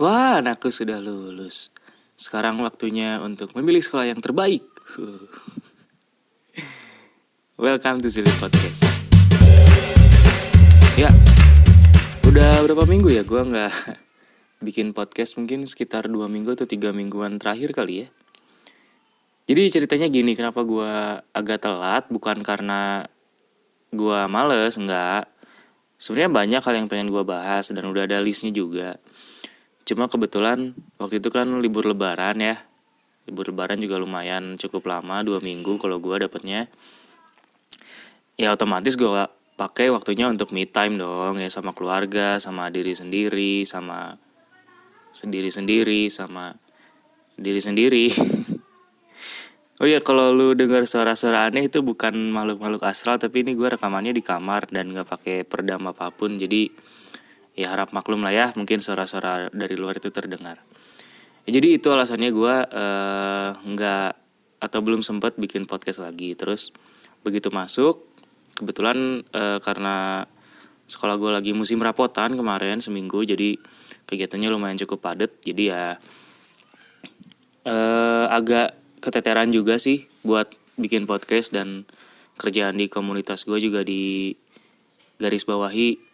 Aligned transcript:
Wah, 0.00 0.40
anakku 0.40 0.72
sudah 0.72 0.96
lulus. 0.96 1.76
Sekarang 2.16 2.56
waktunya 2.64 3.20
untuk 3.20 3.52
memilih 3.52 3.84
sekolah 3.84 4.08
yang 4.08 4.24
terbaik. 4.24 4.64
Welcome 7.60 8.00
to 8.00 8.08
Zili 8.08 8.32
Podcast. 8.40 8.80
Ya, 10.96 11.12
udah 12.24 12.64
berapa 12.64 12.88
minggu 12.88 13.12
ya 13.12 13.28
gue 13.28 13.44
nggak 13.44 13.72
bikin 14.64 14.96
podcast 14.96 15.36
mungkin 15.36 15.68
sekitar 15.68 16.08
dua 16.08 16.32
minggu 16.32 16.56
atau 16.56 16.64
tiga 16.64 16.96
mingguan 16.96 17.36
terakhir 17.36 17.76
kali 17.76 18.00
ya. 18.00 18.08
Jadi 19.52 19.68
ceritanya 19.68 20.08
gini, 20.08 20.32
kenapa 20.32 20.64
gue 20.64 21.20
agak 21.36 21.60
telat 21.60 22.08
bukan 22.08 22.40
karena 22.40 23.04
gue 23.92 24.20
males, 24.32 24.80
enggak. 24.80 25.28
Sebenarnya 26.00 26.32
banyak 26.32 26.62
hal 26.64 26.74
yang 26.80 26.88
pengen 26.88 27.12
gue 27.12 27.20
bahas 27.20 27.68
dan 27.68 27.84
udah 27.84 28.08
ada 28.08 28.16
listnya 28.24 28.48
juga. 28.48 28.96
Cuma 29.90 30.06
kebetulan 30.06 30.70
waktu 31.02 31.18
itu 31.18 31.34
kan 31.34 31.50
libur 31.58 31.82
lebaran 31.82 32.38
ya. 32.38 32.62
Libur 33.26 33.50
lebaran 33.50 33.82
juga 33.82 33.98
lumayan 33.98 34.54
cukup 34.54 34.86
lama, 34.86 35.26
dua 35.26 35.42
minggu 35.42 35.82
kalau 35.82 35.98
gue 35.98 36.14
dapetnya. 36.14 36.70
Ya 38.38 38.54
otomatis 38.54 38.94
gue 38.94 39.10
pakai 39.58 39.90
waktunya 39.90 40.30
untuk 40.30 40.54
me 40.54 40.62
time 40.62 40.94
dong 40.94 41.42
ya 41.42 41.50
sama 41.50 41.74
keluarga, 41.74 42.38
sama 42.38 42.70
diri 42.70 42.94
sendiri, 42.94 43.66
sama 43.66 44.14
sendiri-sendiri, 45.10 46.06
sama 46.06 46.54
diri 47.34 47.58
sendiri. 47.58 48.14
oh 49.82 49.90
ya 49.90 49.98
kalau 50.06 50.30
lu 50.30 50.54
dengar 50.54 50.86
suara-suara 50.86 51.50
aneh 51.50 51.66
itu 51.66 51.82
bukan 51.82 52.14
makhluk-makhluk 52.30 52.86
astral 52.86 53.18
tapi 53.18 53.42
ini 53.42 53.58
gue 53.58 53.74
rekamannya 53.74 54.14
di 54.14 54.22
kamar 54.22 54.70
dan 54.70 54.94
gak 54.94 55.18
pakai 55.18 55.42
peredam 55.42 55.82
apa 55.90 56.14
pun 56.14 56.38
jadi 56.38 56.70
ya 57.60 57.76
harap 57.76 57.92
maklum 57.92 58.24
lah 58.24 58.32
ya 58.32 58.46
mungkin 58.56 58.80
suara-suara 58.80 59.52
dari 59.52 59.76
luar 59.76 60.00
itu 60.00 60.08
terdengar. 60.08 60.56
Ya, 61.44 61.60
jadi 61.60 61.76
itu 61.76 61.92
alasannya 61.92 62.32
gue 62.32 62.54
uh, 62.72 63.50
nggak 63.60 64.10
atau 64.60 64.80
belum 64.80 65.04
sempat 65.04 65.36
bikin 65.36 65.68
podcast 65.68 66.00
lagi. 66.00 66.32
Terus 66.32 66.72
begitu 67.20 67.52
masuk 67.52 68.08
kebetulan 68.56 69.24
uh, 69.36 69.60
karena 69.60 70.24
sekolah 70.88 71.20
gue 71.20 71.30
lagi 71.30 71.52
musim 71.52 71.78
rapotan 71.84 72.32
kemarin 72.34 72.80
seminggu 72.80 73.22
jadi 73.28 73.60
kegiatannya 74.08 74.48
lumayan 74.48 74.80
cukup 74.80 75.04
padat. 75.04 75.32
Jadi 75.44 75.68
ya 75.68 76.00
uh, 77.68 78.26
agak 78.32 78.76
keteteran 79.04 79.52
juga 79.52 79.76
sih 79.76 80.08
buat 80.24 80.48
bikin 80.80 81.04
podcast 81.04 81.52
dan 81.52 81.84
kerjaan 82.40 82.80
di 82.80 82.88
komunitas 82.88 83.44
gue 83.44 83.60
juga 83.60 83.84
di 83.84 84.32
garis 85.20 85.44
bawahi 85.44 86.09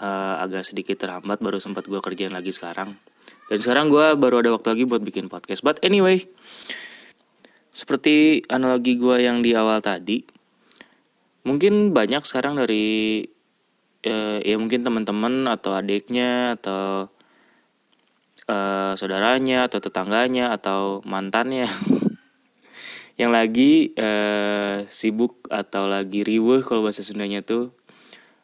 uh, 0.00 0.42
agak 0.42 0.66
sedikit 0.66 1.00
terhambat 1.00 1.40
baru 1.40 1.60
sempat 1.60 1.88
gue 1.88 2.00
kerjain 2.00 2.32
lagi 2.32 2.50
sekarang. 2.52 2.96
Dan 3.46 3.58
sekarang 3.62 3.92
gue 3.92 4.16
baru 4.18 4.42
ada 4.42 4.50
waktu 4.56 4.68
lagi 4.74 4.84
buat 4.88 5.02
bikin 5.04 5.30
podcast. 5.30 5.62
But 5.62 5.80
anyway 5.86 6.26
seperti 7.76 8.40
analogi 8.48 8.96
gue 8.96 9.20
yang 9.20 9.44
di 9.44 9.52
awal 9.52 9.84
tadi 9.84 10.24
mungkin 11.44 11.92
banyak 11.92 12.24
sekarang 12.24 12.56
dari 12.56 13.20
uh, 14.08 14.40
ya 14.40 14.56
mungkin 14.56 14.80
teman-teman 14.80 15.44
atau 15.44 15.76
adiknya 15.76 16.56
atau 16.56 17.12
uh, 18.48 18.96
saudaranya 18.96 19.68
atau 19.68 19.84
tetangganya 19.84 20.56
atau 20.56 21.04
mantannya 21.04 21.68
yang 23.20 23.28
lagi 23.28 23.92
uh, 24.00 24.80
sibuk 24.88 25.44
atau 25.52 25.84
lagi 25.84 26.24
riweh 26.24 26.64
kalau 26.64 26.80
bahasa 26.80 27.04
Sundanya 27.04 27.44
tuh 27.44 27.76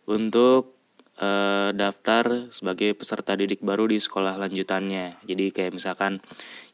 untuk 0.04 0.76
uh, 1.22 1.70
daftar 1.70 2.50
sebagai 2.50 2.98
peserta 2.98 3.38
didik 3.38 3.62
baru 3.62 3.86
di 3.86 4.02
sekolah 4.02 4.34
lanjutannya. 4.42 5.22
Jadi 5.22 5.44
kayak 5.54 5.72
misalkan 5.78 6.18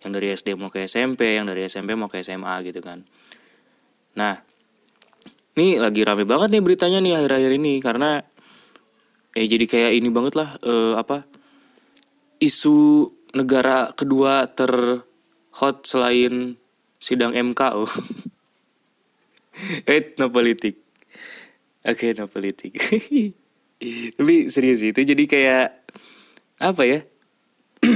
yang 0.01 0.11
dari 0.17 0.33
SD 0.33 0.57
mau 0.57 0.73
ke 0.73 0.89
SMP, 0.89 1.37
yang 1.37 1.45
dari 1.45 1.69
SMP 1.69 1.93
mau 1.93 2.09
ke 2.09 2.25
SMA 2.25 2.65
gitu 2.65 2.81
kan. 2.81 3.05
Nah, 4.17 4.41
ini 5.61 5.77
lagi 5.77 6.00
rame 6.03 6.25
banget 6.25 6.56
nih 6.56 6.62
beritanya 6.65 6.99
nih 7.05 7.15
akhir-akhir 7.21 7.53
ini 7.61 7.75
karena 7.84 8.25
eh 9.37 9.47
jadi 9.47 9.65
kayak 9.69 9.93
ini 10.00 10.09
banget 10.09 10.34
lah 10.34 10.56
uh, 10.65 10.99
apa 10.99 11.28
isu 12.41 13.11
negara 13.37 13.93
kedua 13.93 14.49
terhot 14.51 15.77
selain 15.84 16.56
sidang 16.99 17.37
MK 17.37 17.61
oh. 17.77 17.93
Eh, 19.91 20.15
no 20.22 20.31
politik. 20.31 20.78
Oke, 21.83 21.91
okay, 21.91 22.11
no 22.15 22.31
politik. 22.31 22.78
tapi 23.78 24.50
serius 24.50 24.83
itu 24.83 25.00
jadi 25.06 25.25
kayak 25.31 25.66
apa 26.59 26.83
ya 26.83 27.00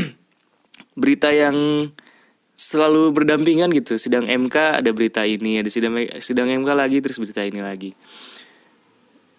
berita 1.00 1.34
yang 1.34 1.90
selalu 2.54 3.10
berdampingan 3.10 3.74
gitu. 3.74 3.98
Sidang 3.98 4.30
MK 4.30 4.84
ada 4.84 4.90
berita 4.94 5.26
ini 5.26 5.58
ada 5.58 5.66
sidang 5.66 5.98
sidang 6.22 6.46
MK 6.62 6.70
lagi 6.70 7.02
terus 7.02 7.18
berita 7.18 7.42
ini 7.42 7.58
lagi. 7.58 7.90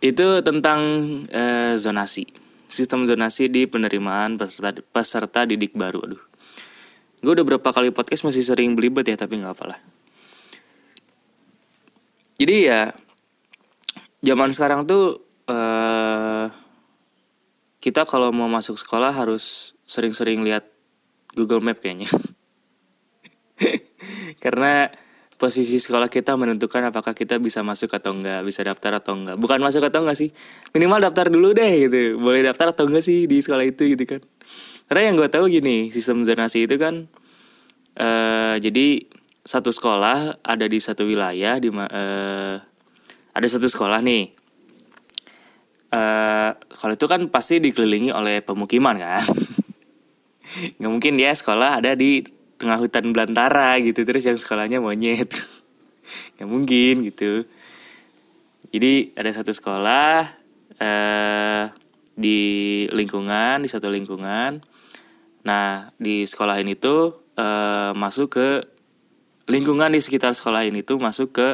Itu 0.04 0.44
tentang 0.44 0.80
uh, 1.31 1.80
zonasi 1.80 2.44
sistem 2.74 3.06
zonasi 3.06 3.48
di 3.48 3.70
penerimaan 3.70 4.36
peserta 4.36 4.74
peserta 4.92 5.48
didik 5.48 5.78
baru 5.78 6.04
aduh. 6.04 6.24
Gue 7.24 7.31
udah 7.40 7.46
berapa 7.48 7.70
kali 7.72 7.96
podcast 7.96 8.28
masih 8.28 8.44
sering 8.44 8.75
belibet 8.75 9.08
ya 9.08 9.16
tapi 9.16 9.40
nggak 9.40 9.56
apalah. 9.56 9.80
Jadi 12.36 12.68
ya 12.68 12.92
zaman 14.20 14.52
sekarang 14.52 14.84
tuh 14.84 15.23
uh, 15.48 16.48
kita 17.84 18.08
kalau 18.08 18.31
mau 18.31 18.48
masuk 18.48 18.80
sekolah 18.80 19.12
harus 19.12 19.76
sering-sering 19.84 20.44
lihat 20.46 20.64
Google 21.36 21.59
Map 21.59 21.84
kayaknya. 21.84 22.08
Karena 24.44 24.88
posisi 25.36 25.76
sekolah 25.76 26.08
kita 26.08 26.40
menentukan 26.40 26.80
apakah 26.88 27.12
kita 27.12 27.36
bisa 27.44 27.59
masuk 27.66 27.92
atau 27.92 28.16
enggak, 28.16 28.40
bisa 28.48 28.64
daftar 28.64 29.04
atau 29.04 29.20
enggak. 29.20 29.36
Bukan 29.36 29.59
masuk 29.59 29.84
atau 29.84 30.06
enggak 30.08 30.16
sih, 30.16 30.30
minimal 30.72 31.04
daftar 31.04 31.28
dulu 31.28 31.52
deh 31.52 31.90
gitu. 31.90 32.16
Boleh 32.24 32.48
daftar 32.48 32.72
atau 32.72 32.88
enggak 32.88 33.04
sih 33.04 33.28
di 33.28 33.44
sekolah 33.44 33.68
itu 33.68 33.84
gitu 33.92 34.08
kan. 34.08 34.22
Karena 34.88 35.12
yang 35.12 35.16
gue 35.20 35.28
tahu 35.28 35.52
gini, 35.52 35.92
sistem 35.92 36.24
zonasi 36.24 36.70
itu 36.70 36.80
kan 36.80 37.12
uh, 38.00 38.56
jadi 38.64 39.04
satu 39.44 39.75
sekolah 39.75 40.40
ada 40.40 40.66
di 40.72 40.80
satu 40.80 41.04
wilayah 41.04 41.60
di 41.60 41.68
uh, 41.68 42.56
ada 43.34 43.48
satu 43.50 43.68
sekolah 43.68 44.00
nih 44.00 44.43
uh, 45.94 46.50
kalau 46.58 46.94
itu 46.98 47.06
kan 47.06 47.22
pasti 47.30 47.62
dikelilingi 47.62 48.09
oleh 48.09 48.42
pemukiman 48.42 48.98
kan. 48.98 49.26
Nggak 50.81 50.92
mungkin 50.92 51.14
dia 51.16 51.34
sekolah 51.34 51.81
ada 51.81 51.94
di 51.94 52.26
tengah 52.58 52.81
hutan 52.81 53.14
belantara 53.14 53.78
gitu 53.81 54.02
terus 54.02 54.26
yang 54.26 54.38
sekolahnya 54.38 54.81
monyet. 54.81 55.30
Nggak 56.38 56.50
mungkin 56.50 56.94
gitu. 57.06 57.46
Jadi 58.74 59.14
ada 59.14 59.30
satu 59.30 59.54
sekolah 59.54 60.34
uh, 60.81 61.64
di 62.18 62.42
lingkungan 62.90 63.62
di 63.62 63.70
satu 63.70 63.90
lingkungan. 63.94 64.62
Nah 65.46 65.94
di 66.02 66.25
sekolah 66.25 66.58
ini 66.58 66.74
tuh 66.74 67.30
uh, 67.38 67.94
masuk 67.94 68.34
ke 68.34 68.50
lingkungan 69.46 69.92
di 69.92 70.00
sekitar 70.00 70.34
sekolah 70.34 70.64
ini 70.66 70.81
tuh 70.81 70.98
masuk 70.98 71.36
ke 71.36 71.50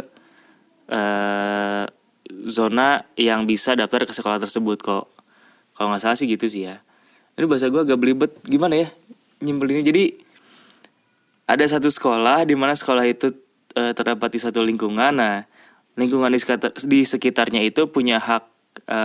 uh, 0.94 1.86
zona 2.46 3.10
yang 3.18 3.50
bisa 3.50 3.74
daftar 3.74 4.06
ke 4.06 4.14
sekolah 4.14 4.38
tersebut 4.38 4.78
kok. 4.80 5.06
Kalau 5.74 5.90
nggak 5.92 6.02
salah 6.04 6.18
sih 6.18 6.30
gitu 6.30 6.46
sih 6.46 6.70
ya. 6.70 6.82
Ini 7.40 7.48
bahasa 7.48 7.72
gue 7.72 7.82
agak 7.82 7.98
belibet. 7.98 8.32
Gimana 8.46 8.76
ya 8.86 8.88
nyimpelinnya? 9.42 9.84
Jadi 9.86 10.12
ada 11.50 11.66
satu 11.66 11.90
sekolah 11.90 12.46
di 12.46 12.54
mana 12.54 12.78
sekolah 12.78 13.08
itu 13.10 13.34
e, 13.74 13.82
terdapat 13.96 14.30
di 14.30 14.40
satu 14.40 14.62
lingkungan. 14.62 15.16
Nah 15.16 15.48
lingkungan 15.98 16.30
di, 16.30 16.40
sekitar, 16.40 16.72
di 16.78 17.02
sekitarnya 17.04 17.62
itu 17.66 17.90
punya 17.90 18.22
hak 18.22 18.44
e, 18.86 19.00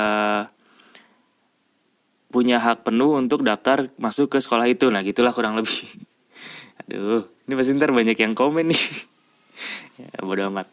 punya 2.29 2.59
hak 2.59 2.83
penuh 2.83 3.15
untuk 3.15 3.47
daftar 3.47 3.89
masuk 3.97 4.35
ke 4.35 4.39
sekolah 4.43 4.67
itu. 4.69 4.91
Nah 4.91 5.01
gitulah 5.07 5.33
kurang 5.33 5.57
lebih. 5.57 5.79
Aduh 6.85 7.25
ini 7.47 7.53
pasti 7.55 7.73
ntar 7.79 7.95
banyak 7.95 8.19
yang 8.19 8.37
komen 8.37 8.69
nih. 8.71 8.83
Ya, 9.95 10.27
bodo 10.27 10.43
amat. 10.51 10.67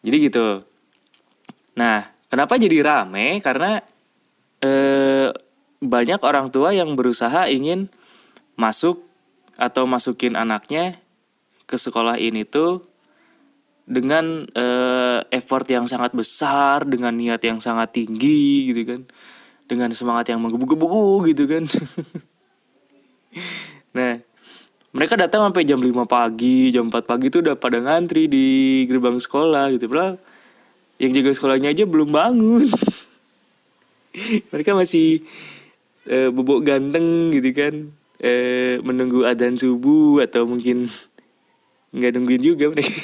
Jadi 0.00 0.32
gitu 0.32 0.64
Nah, 1.78 2.06
kenapa 2.26 2.58
jadi 2.58 2.82
rame? 2.82 3.38
Karena 3.44 3.78
eh, 4.62 5.28
banyak 5.80 6.20
orang 6.20 6.52
tua 6.52 6.76
yang 6.76 6.94
berusaha 6.94 7.48
ingin 7.48 7.88
masuk 8.58 9.00
atau 9.56 9.84
masukin 9.88 10.36
anaknya 10.36 11.00
ke 11.64 11.76
sekolah 11.76 12.16
ini 12.20 12.44
tuh 12.44 12.84
dengan 13.90 14.46
eh, 14.54 15.18
effort 15.34 15.66
yang 15.66 15.90
sangat 15.90 16.14
besar, 16.14 16.86
dengan 16.86 17.10
niat 17.16 17.42
yang 17.42 17.58
sangat 17.58 17.90
tinggi 17.90 18.70
gitu 18.70 18.82
kan. 18.86 19.02
Dengan 19.66 19.90
semangat 19.94 20.30
yang 20.30 20.42
menggebu-gebu 20.42 21.30
gitu 21.30 21.46
kan. 21.46 21.66
nah, 23.96 24.18
mereka 24.90 25.14
datang 25.14 25.46
sampai 25.46 25.62
jam 25.62 25.78
5 25.78 25.90
pagi, 26.06 26.74
jam 26.74 26.90
4 26.90 27.06
pagi 27.06 27.30
tuh 27.30 27.46
udah 27.46 27.54
pada 27.54 27.78
ngantri 27.78 28.26
di 28.26 28.46
gerbang 28.90 29.18
sekolah 29.18 29.70
gitu. 29.74 29.86
Padahal 29.86 30.18
yang 31.00 31.16
jaga 31.16 31.32
sekolahnya 31.32 31.72
aja 31.72 31.88
belum 31.88 32.12
bangun. 32.12 32.68
Mereka 34.52 34.76
masih 34.76 35.24
uh, 36.06 36.28
bobok 36.28 36.60
ganteng 36.62 37.32
gitu 37.32 37.50
kan. 37.56 37.74
Eh, 38.20 38.76
menunggu 38.84 39.24
adzan 39.24 39.56
subuh 39.56 40.20
atau 40.20 40.44
mungkin 40.44 40.92
nggak 41.96 42.12
nungguin 42.12 42.44
juga 42.44 42.68
mereka. 42.68 42.92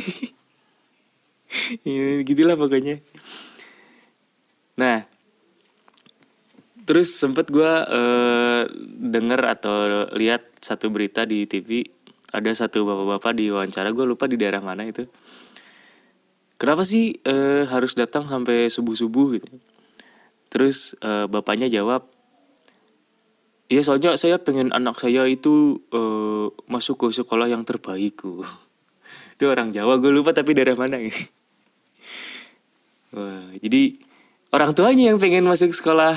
Ya, 1.82 2.22
gitulah 2.22 2.54
pokoknya. 2.54 3.00
Nah 4.76 5.08
terus 6.86 7.18
sempet 7.18 7.50
gue 7.50 7.66
uh, 7.66 8.62
denger 9.02 9.40
atau 9.58 10.06
lihat 10.14 10.46
satu 10.62 10.88
berita 10.94 11.26
di 11.26 11.44
TV 11.50 11.82
ada 12.30 12.54
satu 12.54 12.86
bapak-bapak 12.86 13.32
di 13.34 13.50
wawancara 13.50 13.90
gue 13.90 14.06
lupa 14.06 14.30
di 14.30 14.38
daerah 14.38 14.62
mana 14.62 14.86
itu 14.86 15.02
kenapa 16.56 16.84
sih 16.84 17.20
uh, 17.24 17.68
harus 17.68 17.96
datang 17.96 18.28
sampai 18.28 18.68
subuh 18.68 18.96
subuh 18.96 19.36
gitu? 19.36 19.48
Terus 20.52 20.96
uh, 21.04 21.28
bapaknya 21.28 21.68
jawab 21.68 22.08
Iya 23.66 23.82
soalnya 23.82 24.14
saya 24.14 24.38
pengen 24.38 24.70
anak 24.70 25.02
saya 25.02 25.26
itu 25.26 25.82
uh, 25.90 26.54
masuk 26.70 27.02
ke 27.02 27.06
sekolah 27.10 27.50
yang 27.50 27.66
terbaik 27.66 28.14
itu 29.34 29.44
orang 29.44 29.74
Jawa 29.74 29.98
gue 29.98 30.14
lupa 30.14 30.30
tapi 30.30 30.54
daerah 30.54 30.78
mana 30.78 31.02
ini. 31.02 31.10
Wah, 33.16 33.50
jadi 33.58 33.98
orang 34.54 34.70
tuanya 34.70 35.10
yang 35.10 35.18
pengen 35.18 35.50
masuk 35.50 35.74
sekolah 35.74 36.14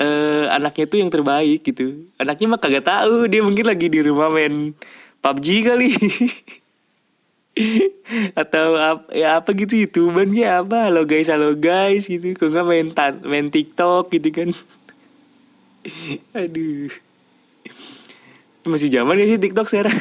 uh, 0.00 0.44
anaknya 0.48 0.88
tuh 0.88 0.98
yang 1.04 1.12
terbaik 1.12 1.60
gitu. 1.60 2.08
Anaknya 2.16 2.56
mah 2.56 2.60
kagak 2.60 2.88
tahu 2.88 3.28
dia 3.28 3.44
mungkin 3.44 3.68
lagi 3.68 3.92
di 3.92 4.00
rumah 4.00 4.32
main 4.32 4.72
PUBG 5.20 5.46
kali 5.68 5.92
atau 8.32 8.78
apa 8.78 9.10
ya 9.12 9.42
apa 9.42 9.50
gitu 9.52 9.74
youtubernya 9.74 10.62
apa? 10.64 10.88
Halo 10.88 11.04
guys 11.04 11.28
halo 11.28 11.54
guys 11.58 12.06
gitu. 12.06 12.34
Kok 12.34 12.48
nggak 12.54 12.66
main 12.66 12.88
tan 12.94 13.20
main 13.26 13.50
TikTok 13.50 14.10
gitu 14.14 14.28
kan? 14.30 14.48
Aduh. 16.38 16.92
Masih 18.68 18.92
zaman 18.92 19.16
ya 19.16 19.26
sih 19.26 19.40
TikTok 19.40 19.66
sekarang? 19.66 19.96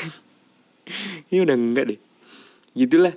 Ini 1.32 1.44
udah 1.44 1.56
enggak 1.56 1.86
deh. 1.96 2.00
Gitulah. 2.76 3.16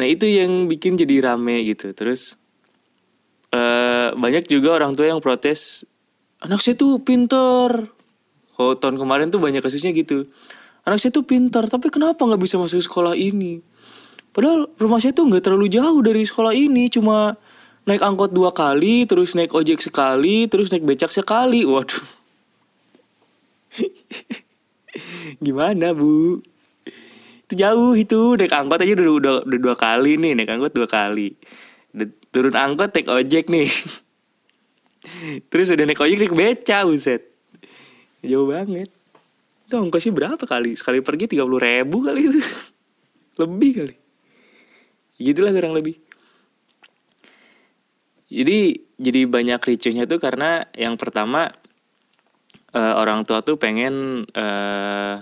Nah 0.00 0.06
itu 0.08 0.24
yang 0.24 0.68
bikin 0.68 0.96
jadi 0.96 1.32
rame 1.32 1.64
gitu. 1.64 1.92
Terus 1.92 2.40
uh, 3.52 4.14
banyak 4.14 4.46
juga 4.46 4.78
orang 4.78 4.94
tua 4.96 5.10
yang 5.10 5.20
protes 5.20 5.84
anak 6.40 6.64
saya 6.64 6.76
tuh 6.76 7.04
pinter 7.04 7.92
kalau 8.56 8.72
tahun 8.76 8.96
kemarin 8.96 9.28
tuh 9.28 9.40
banyak 9.40 9.60
kasusnya 9.60 9.92
gitu 9.92 10.24
anak 10.84 10.98
saya 11.00 11.12
tuh 11.12 11.24
pintar 11.26 11.68
tapi 11.68 11.92
kenapa 11.92 12.20
nggak 12.24 12.40
bisa 12.40 12.56
masuk 12.56 12.80
sekolah 12.80 13.14
ini? 13.16 13.60
Padahal 14.30 14.70
rumah 14.78 15.02
saya 15.02 15.10
tuh 15.10 15.26
nggak 15.26 15.42
terlalu 15.42 15.66
jauh 15.66 16.00
dari 16.00 16.22
sekolah 16.22 16.54
ini 16.54 16.86
cuma 16.86 17.34
naik 17.84 18.00
angkot 18.04 18.30
dua 18.30 18.54
kali 18.54 19.02
terus 19.04 19.34
naik 19.34 19.50
ojek 19.50 19.82
sekali 19.82 20.46
terus 20.46 20.70
naik 20.70 20.86
becak 20.86 21.10
sekali. 21.10 21.66
Waduh. 21.70 22.06
Gimana 25.42 25.92
bu? 25.94 26.38
Itu 27.46 27.54
jauh 27.58 27.98
itu 27.98 28.38
naik 28.38 28.54
angkot 28.54 28.78
aja 28.78 28.94
udah, 28.94 29.14
udah, 29.18 29.34
udah 29.50 29.58
dua 29.58 29.74
kali 29.74 30.14
nih 30.16 30.38
naik 30.38 30.50
angkot 30.54 30.72
dua 30.72 30.86
kali. 30.86 31.34
Turun 32.30 32.54
angkot 32.54 32.94
naik 32.94 33.10
ojek 33.10 33.50
nih. 33.50 33.66
Terus 35.50 35.74
udah 35.74 35.84
naik 35.90 35.98
ojek 35.98 36.18
naik 36.22 36.34
beca 36.38 36.86
buset. 36.86 37.26
Jauh 38.22 38.46
banget 38.46 38.99
itu 39.70 39.78
ongkosnya 39.78 40.10
berapa 40.10 40.42
kali? 40.42 40.74
Sekali 40.74 40.98
pergi 40.98 41.30
tiga 41.30 41.46
puluh 41.46 41.62
ribu 41.62 42.02
kali 42.02 42.26
itu. 42.26 42.42
Lebih 43.40 43.70
kali. 43.78 43.94
Gitulah 45.22 45.54
kurang 45.54 45.78
lebih. 45.78 46.00
Jadi 48.26 48.88
jadi 48.98 49.20
banyak 49.30 49.60
ricuhnya 49.62 50.08
tuh 50.10 50.18
karena 50.18 50.64
yang 50.74 50.96
pertama 50.96 51.52
uh, 52.72 52.94
orang 52.98 53.28
tua 53.28 53.44
tuh 53.44 53.60
pengen 53.60 54.24
uh, 54.32 55.14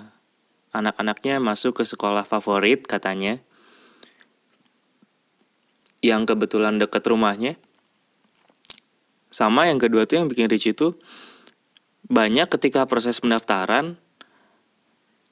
anak-anaknya 0.70 1.42
masuk 1.42 1.82
ke 1.82 1.84
sekolah 1.84 2.24
favorit 2.24 2.88
katanya. 2.88 3.42
Yang 5.98 6.30
kebetulan 6.32 6.78
deket 6.78 7.04
rumahnya. 7.04 7.58
Sama 9.34 9.66
yang 9.66 9.82
kedua 9.82 10.06
tuh 10.06 10.22
yang 10.22 10.30
bikin 10.30 10.46
rich 10.46 10.70
itu 10.70 10.94
banyak 12.06 12.48
ketika 12.48 12.86
proses 12.86 13.18
pendaftaran 13.18 13.98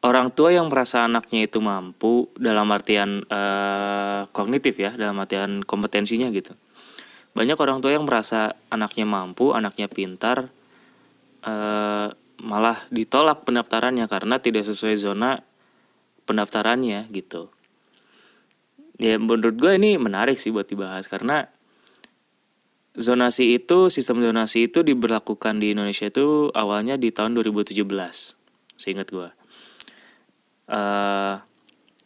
orang 0.04 0.28
tua 0.34 0.52
yang 0.52 0.68
merasa 0.68 1.08
anaknya 1.08 1.48
itu 1.48 1.62
mampu 1.62 2.28
dalam 2.36 2.68
artian 2.68 3.24
uh, 3.30 4.28
kognitif 4.34 4.76
ya 4.76 4.92
dalam 4.92 5.16
artian 5.22 5.64
kompetensinya 5.64 6.28
gitu. 6.34 6.52
Banyak 7.36 7.56
orang 7.56 7.84
tua 7.84 7.92
yang 7.96 8.04
merasa 8.04 8.56
anaknya 8.68 9.04
mampu 9.08 9.52
anaknya 9.52 9.88
pintar 9.88 10.48
uh, 11.44 12.08
malah 12.36 12.78
ditolak 12.92 13.48
pendaftarannya 13.48 14.04
karena 14.08 14.36
tidak 14.40 14.64
sesuai 14.68 14.96
zona 15.00 15.40
pendaftarannya 16.28 17.08
gitu. 17.12 17.48
Ya 18.96 19.20
menurut 19.20 19.56
gue 19.56 19.72
ini 19.76 20.00
menarik 20.00 20.40
sih 20.40 20.52
buat 20.52 20.68
dibahas 20.68 21.04
karena 21.08 21.52
zonasi 22.96 23.60
itu 23.60 23.92
sistem 23.92 24.24
zonasi 24.24 24.72
itu 24.72 24.80
diberlakukan 24.80 25.60
di 25.60 25.76
Indonesia 25.76 26.08
itu 26.08 26.48
awalnya 26.56 26.96
di 26.96 27.12
tahun 27.12 27.36
2017 27.36 27.84
seingat 28.80 29.08
gue 29.12 29.28
uh, 30.70 31.34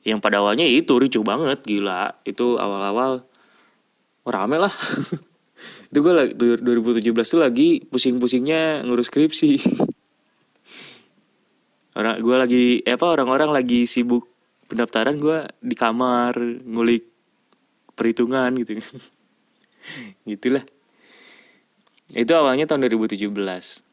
yang 0.05 0.21
pada 0.21 0.41
awalnya 0.41 0.65
itu 0.65 0.97
ricuh 0.97 1.25
banget 1.25 1.61
gila. 1.65 2.17
Itu 2.25 2.57
awal-awal 2.57 3.25
rame 4.25 4.57
lah. 4.57 4.73
Itu 5.93 6.01
gue 6.01 6.15
lagi 6.15 6.33
2017 6.39 7.12
tuh 7.12 7.41
lagi 7.43 7.85
pusing-pusingnya 7.85 8.87
ngurus 8.87 9.12
skripsi. 9.12 9.61
Orang 11.99 12.23
gue 12.23 12.37
lagi 12.39 12.65
eh 12.87 12.95
apa 12.95 13.11
orang-orang 13.11 13.51
lagi 13.51 13.83
sibuk 13.85 14.31
pendaftaran 14.71 15.19
gue 15.19 15.43
di 15.59 15.75
kamar 15.75 16.39
ngulik 16.65 17.05
perhitungan 17.99 18.55
gitu. 18.63 18.79
Gitulah. 20.31 20.63
Itu 22.15 22.33
awalnya 22.39 22.71
tahun 22.71 22.87
2017 22.87 23.90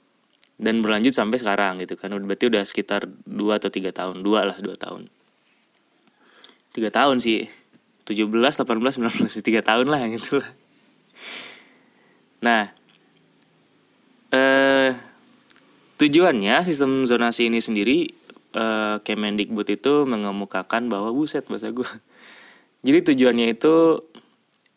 dan 0.58 0.82
berlanjut 0.82 1.14
sampai 1.14 1.38
sekarang 1.38 1.82
gitu 1.82 1.98
kan. 1.98 2.14
Berarti 2.14 2.50
udah 2.50 2.66
sekitar 2.66 3.06
2 3.06 3.58
atau 3.58 3.70
tiga 3.70 3.94
tahun. 3.94 4.26
Dua 4.26 4.46
lah 4.46 4.58
dua 4.58 4.74
tahun. 4.78 5.10
Tiga 6.74 6.90
tahun 6.90 7.22
sih. 7.22 7.50
17, 8.08 8.24
18, 8.24 8.64
19, 8.64 9.44
tiga 9.44 9.60
tahun 9.60 9.92
lah 9.92 10.00
gitu 10.08 10.40
lah. 10.40 10.50
Nah 12.40 12.64
eh, 14.32 14.96
tujuannya 16.00 16.64
sistem 16.64 17.04
zonasi 17.04 17.52
ini 17.52 17.60
sendiri 17.60 18.08
uh, 18.54 18.98
Kemendikbud 19.04 19.68
itu 19.68 20.06
mengemukakan 20.08 20.88
bahwa 20.88 21.12
buset 21.12 21.44
bahasa 21.50 21.74
gue. 21.74 21.88
Jadi 22.86 23.14
tujuannya 23.14 23.58
itu 23.58 24.00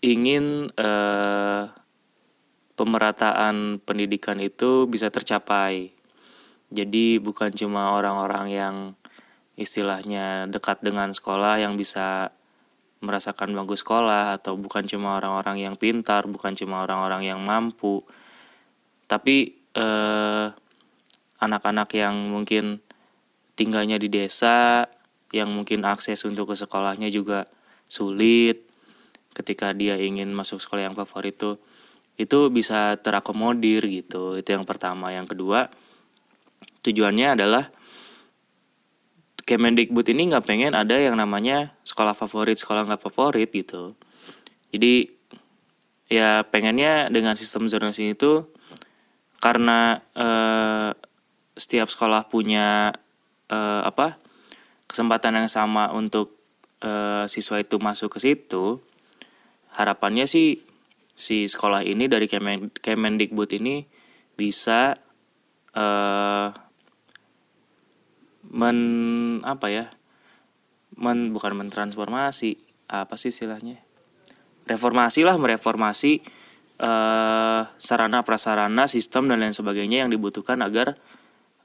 ingin 0.01 0.73
uh, 0.75 1.69
pemerataan 2.81 3.77
pendidikan 3.85 4.41
itu 4.41 4.89
bisa 4.89 5.13
tercapai. 5.13 5.93
Jadi 6.73 7.21
bukan 7.21 7.53
cuma 7.53 7.93
orang-orang 7.93 8.49
yang 8.49 8.77
istilahnya 9.61 10.49
dekat 10.49 10.81
dengan 10.81 11.13
sekolah 11.13 11.61
yang 11.61 11.77
bisa 11.77 12.33
merasakan 13.05 13.53
bangku 13.53 13.77
sekolah 13.77 14.41
atau 14.41 14.57
bukan 14.57 14.89
cuma 14.89 15.21
orang-orang 15.21 15.61
yang 15.61 15.77
pintar, 15.77 16.25
bukan 16.25 16.57
cuma 16.57 16.81
orang-orang 16.81 17.29
yang 17.29 17.45
mampu, 17.45 18.01
tapi 19.05 19.61
eh, 19.77 20.49
anak-anak 21.41 21.89
yang 21.93 22.17
mungkin 22.33 22.81
tinggalnya 23.61 24.01
di 24.01 24.09
desa 24.09 24.89
yang 25.37 25.53
mungkin 25.53 25.85
akses 25.85 26.25
untuk 26.25 26.53
ke 26.53 26.57
sekolahnya 26.57 27.13
juga 27.13 27.45
sulit 27.85 28.65
ketika 29.37 29.77
dia 29.77 30.01
ingin 30.01 30.33
masuk 30.33 30.65
sekolah 30.65 30.89
yang 30.89 30.97
favorit 30.97 31.37
itu 31.37 31.61
itu 32.21 32.53
bisa 32.53 33.01
terakomodir 33.01 33.81
gitu. 33.89 34.37
Itu 34.37 34.53
yang 34.53 34.69
pertama. 34.69 35.09
Yang 35.09 35.37
kedua 35.37 35.73
tujuannya 36.85 37.41
adalah 37.41 37.65
Kemendikbud 39.49 40.07
ini 40.15 40.31
nggak 40.31 40.47
pengen 40.47 40.79
ada 40.79 40.95
yang 40.95 41.19
namanya 41.19 41.75
sekolah 41.83 42.15
favorit 42.15 42.55
sekolah 42.55 42.87
nggak 42.87 43.03
favorit 43.03 43.51
gitu. 43.51 43.99
Jadi 44.71 45.11
ya 46.07 46.47
pengennya 46.47 47.11
dengan 47.11 47.35
sistem 47.35 47.67
zonasi 47.67 48.15
itu 48.15 48.47
karena 49.43 50.07
eh, 50.15 50.95
setiap 51.59 51.93
sekolah 51.93 52.25
punya 52.31 52.95
uh, 53.53 53.83
apa 53.85 54.17
kesempatan 54.89 55.45
yang 55.45 55.51
sama 55.51 55.93
untuk 55.93 56.41
uh, 56.81 57.29
siswa 57.29 57.61
itu 57.61 57.77
masuk 57.77 58.17
ke 58.17 58.19
situ 58.23 58.81
harapannya 59.77 60.25
sih 60.25 60.59
si 61.21 61.45
sekolah 61.45 61.85
ini 61.85 62.09
dari 62.09 62.25
Kemen 62.25 62.73
Kemendikbud 62.73 63.53
ini 63.61 63.85
bisa 64.41 64.97
uh, 65.77 66.49
men 68.49 68.79
apa 69.45 69.67
ya 69.69 69.87
men 70.97 71.37
bukan 71.37 71.61
mentransformasi 71.61 72.57
apa 72.89 73.15
sih 73.21 73.29
istilahnya? 73.29 73.85
Reformasi 74.65 75.29
lah 75.29 75.37
mereformasi 75.37 76.25
uh, 76.81 77.69
sarana 77.77 78.25
prasarana 78.25 78.89
sistem 78.89 79.29
dan 79.29 79.45
lain 79.45 79.53
sebagainya 79.53 80.03
yang 80.03 80.11
dibutuhkan 80.11 80.59
agar 80.65 80.97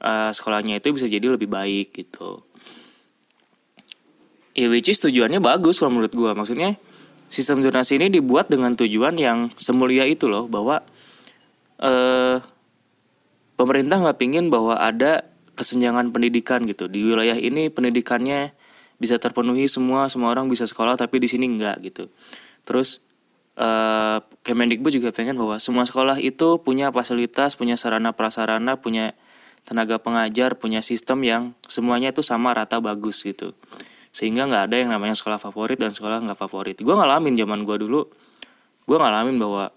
uh, 0.04 0.30
sekolahnya 0.30 0.78
itu 0.78 0.92
bisa 0.92 1.08
jadi 1.08 1.32
lebih 1.32 1.48
baik 1.48 1.96
gitu. 1.96 2.44
Ya 4.56 4.72
which 4.72 4.88
is 4.88 5.00
tujuannya 5.00 5.40
bagus 5.40 5.80
kalau 5.80 6.00
menurut 6.00 6.12
gue 6.16 6.30
maksudnya 6.32 6.80
sistem 7.28 7.62
zonasi 7.62 7.98
ini 7.98 8.08
dibuat 8.10 8.48
dengan 8.48 8.74
tujuan 8.78 9.18
yang 9.18 9.50
semulia 9.58 10.06
itu 10.06 10.30
loh 10.30 10.46
bahwa 10.46 10.82
uh, 11.82 12.38
pemerintah 13.58 13.98
nggak 14.00 14.18
pingin 14.18 14.52
bahwa 14.52 14.78
ada 14.78 15.26
kesenjangan 15.56 16.12
pendidikan 16.12 16.64
gitu. 16.68 16.86
Di 16.86 17.02
wilayah 17.02 17.36
ini 17.36 17.72
pendidikannya 17.72 18.52
bisa 18.96 19.20
terpenuhi 19.20 19.68
semua 19.68 20.08
semua 20.08 20.32
orang 20.32 20.48
bisa 20.48 20.64
sekolah 20.64 20.96
tapi 20.96 21.20
di 21.20 21.28
sini 21.28 21.48
enggak 21.48 21.80
gitu. 21.84 22.08
Terus 22.64 23.04
uh, 23.60 24.22
Kemendikbud 24.44 24.92
juga 24.94 25.10
pengen 25.10 25.36
bahwa 25.36 25.58
semua 25.58 25.84
sekolah 25.84 26.20
itu 26.22 26.60
punya 26.62 26.92
fasilitas 26.92 27.58
punya 27.58 27.74
sarana 27.74 28.14
prasarana 28.14 28.78
punya 28.78 29.16
tenaga 29.66 29.98
pengajar 29.98 30.54
punya 30.54 30.80
sistem 30.80 31.26
yang 31.26 31.42
semuanya 31.66 32.14
itu 32.14 32.22
sama 32.22 32.54
rata 32.54 32.78
bagus 32.78 33.26
gitu 33.26 33.52
sehingga 34.16 34.48
nggak 34.48 34.72
ada 34.72 34.76
yang 34.80 34.88
namanya 34.96 35.12
sekolah 35.12 35.36
favorit 35.36 35.76
dan 35.76 35.92
sekolah 35.92 36.24
nggak 36.24 36.40
favorit. 36.40 36.80
Gue 36.80 36.96
ngalamin 36.96 37.36
zaman 37.36 37.68
gue 37.68 37.76
dulu. 37.76 38.00
Gue 38.88 38.96
ngalamin 38.96 39.36
bahwa 39.36 39.68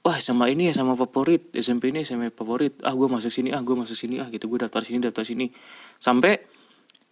wah 0.00 0.16
sama 0.16 0.48
ini 0.48 0.72
ya 0.72 0.80
sama 0.80 0.96
favorit 0.96 1.52
SMP 1.52 1.92
ini 1.92 2.08
sama 2.08 2.32
favorit. 2.32 2.80
Ah 2.80 2.96
gue 2.96 3.04
masuk 3.04 3.28
sini 3.28 3.52
ah 3.52 3.60
gue 3.60 3.76
masuk 3.76 4.00
sini 4.00 4.16
ah 4.16 4.32
gitu. 4.32 4.48
Gue 4.48 4.64
daftar 4.64 4.80
sini 4.80 5.04
daftar 5.04 5.28
sini. 5.28 5.52
Sampai 6.00 6.40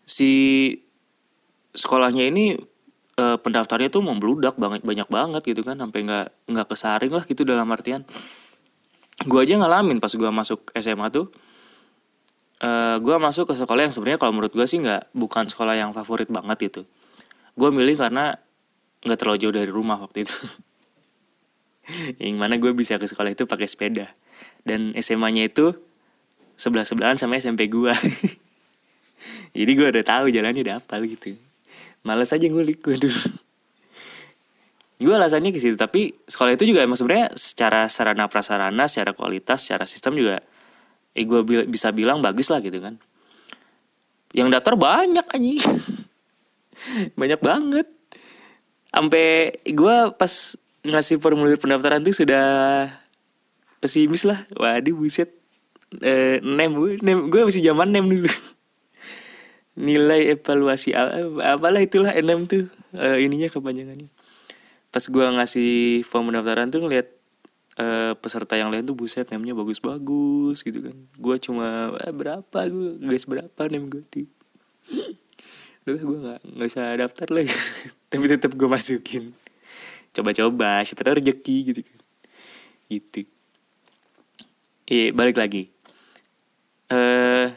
si 0.08 0.72
sekolahnya 1.76 2.24
ini 2.24 2.56
e, 3.12 3.24
pendaftarnya 3.36 3.92
tuh 3.92 4.00
membludak 4.00 4.56
banget 4.56 4.80
banyak 4.88 5.12
banget 5.12 5.42
gitu 5.44 5.60
kan. 5.60 5.84
Sampai 5.84 6.08
nggak 6.08 6.48
nggak 6.48 6.66
kesaring 6.72 7.12
lah 7.12 7.28
gitu 7.28 7.44
dalam 7.44 7.68
artian. 7.68 8.08
Gue 9.28 9.44
aja 9.44 9.60
ngalamin 9.60 10.00
pas 10.00 10.08
gue 10.08 10.30
masuk 10.32 10.72
SMA 10.80 11.12
tuh 11.12 11.28
uh, 12.62 12.66
eh, 12.66 12.96
gue 13.02 13.16
masuk 13.18 13.50
ke 13.50 13.54
sekolah 13.58 13.90
yang 13.90 13.94
sebenarnya 13.94 14.22
kalau 14.22 14.32
menurut 14.32 14.54
gue 14.54 14.64
sih 14.64 14.78
nggak 14.78 15.12
bukan 15.12 15.50
sekolah 15.50 15.74
yang 15.74 15.90
favorit 15.90 16.30
banget 16.30 16.70
itu 16.70 16.82
gue 17.52 17.68
milih 17.68 18.00
karena 18.00 18.32
nggak 19.02 19.18
terlalu 19.18 19.38
jauh 19.42 19.54
dari 19.54 19.70
rumah 19.70 19.98
waktu 19.98 20.24
itu. 20.24 20.36
Yang 22.22 22.36
mana 22.38 22.54
gue 22.56 22.70
bisa 22.72 22.96
ke 22.96 23.06
sekolah 23.10 23.34
itu 23.34 23.44
pakai 23.44 23.66
sepeda. 23.66 24.06
Dan 24.62 24.94
SMA-nya 24.94 25.50
itu 25.50 25.74
sebelah 26.54 26.86
sebelahan 26.86 27.18
sama 27.18 27.42
SMP 27.42 27.66
gue 27.66 27.90
jadi 29.56 29.70
gue 29.74 29.86
udah 29.90 30.04
tahu 30.06 30.30
jalannya 30.30 30.62
udah 30.62 30.76
apa 30.78 31.02
gitu. 31.02 31.34
Males 32.06 32.30
aja 32.30 32.46
ngulik 32.46 32.82
gue 32.82 32.96
dulu. 32.98 33.22
Gue 35.02 35.18
alasannya 35.18 35.50
ke 35.50 35.58
situ 35.58 35.74
tapi 35.74 36.14
sekolah 36.30 36.54
itu 36.54 36.62
juga 36.62 36.86
emang 36.86 36.94
sebenarnya 36.94 37.34
secara 37.34 37.90
sarana 37.90 38.30
prasarana 38.30 38.86
secara 38.86 39.10
kualitas 39.10 39.66
secara 39.66 39.82
sistem 39.82 40.14
juga 40.14 40.38
eh 41.12 41.24
gue 41.28 41.40
bil 41.44 41.68
bisa 41.68 41.92
bilang 41.92 42.24
bagus 42.24 42.48
lah 42.48 42.64
gitu 42.64 42.80
kan. 42.80 42.96
Yang 44.32 44.48
daftar 44.58 44.74
banyak 44.80 45.26
aja 45.28 45.52
banyak 47.20 47.40
banget. 47.40 47.88
Sampai 48.92 49.52
gue 49.64 49.96
pas 50.16 50.32
ngasih 50.82 51.16
formulir 51.20 51.56
pendaftaran 51.56 52.00
tuh 52.00 52.16
sudah 52.16 52.88
pesimis 53.80 54.24
lah. 54.24 54.44
Waduh 54.56 54.96
buset. 54.96 55.32
Eh, 56.00 56.40
nem 56.40 56.72
nem 57.04 57.28
gue 57.28 57.40
masih 57.44 57.60
zaman 57.60 57.92
nem 57.92 58.04
dulu. 58.04 58.28
Nilai 59.76 60.36
evaluasi 60.36 60.92
apalah 61.40 61.80
itulah 61.80 62.12
enam 62.12 62.44
tuh 62.44 62.68
uh, 62.96 63.16
ininya 63.20 63.48
kepanjangannya. 63.52 64.08
Pas 64.92 65.04
gue 65.04 65.26
ngasih 65.40 66.04
form 66.04 66.32
pendaftaran 66.32 66.68
tuh 66.68 66.84
ngeliat 66.84 67.11
uh, 67.80 68.12
peserta 68.18 68.58
yang 68.58 68.68
lain 68.68 68.84
tuh 68.84 68.96
buset 68.96 69.28
namanya 69.30 69.56
bagus-bagus 69.56 70.60
gitu 70.64 70.80
kan. 70.84 70.96
Gue 71.16 71.36
cuma 71.40 71.96
eh, 72.02 72.12
berapa? 72.12 72.58
Gue 72.68 72.98
guys 73.00 73.24
berapa 73.24 73.60
nem 73.70 73.88
gue 73.88 74.02
tuh 74.08 74.28
udah 75.82 75.98
gue 75.98 76.18
nggak 76.22 76.40
nggak 76.46 76.68
usah 76.70 76.86
daftar 76.94 77.28
lagi. 77.32 77.50
Tapi 78.10 78.24
tetap 78.30 78.52
gue 78.54 78.68
masukin. 78.70 79.34
Coba-coba 80.14 80.84
siapa 80.86 81.02
tahu 81.02 81.18
rezeki 81.18 81.56
gitu 81.72 81.80
kan. 81.82 81.98
Gitu. 82.86 83.20
Iya 84.86 85.10
balik 85.16 85.40
lagi. 85.40 85.72
Eh 86.92 87.48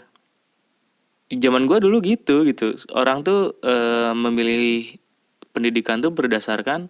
zaman 1.30 1.70
gue 1.70 1.78
dulu 1.78 2.02
gitu 2.02 2.42
gitu. 2.50 2.74
Orang 2.98 3.22
tuh 3.22 3.62
uh, 3.62 4.16
memilih 4.18 4.90
pendidikan 5.54 6.02
tuh 6.02 6.12
berdasarkan 6.12 6.90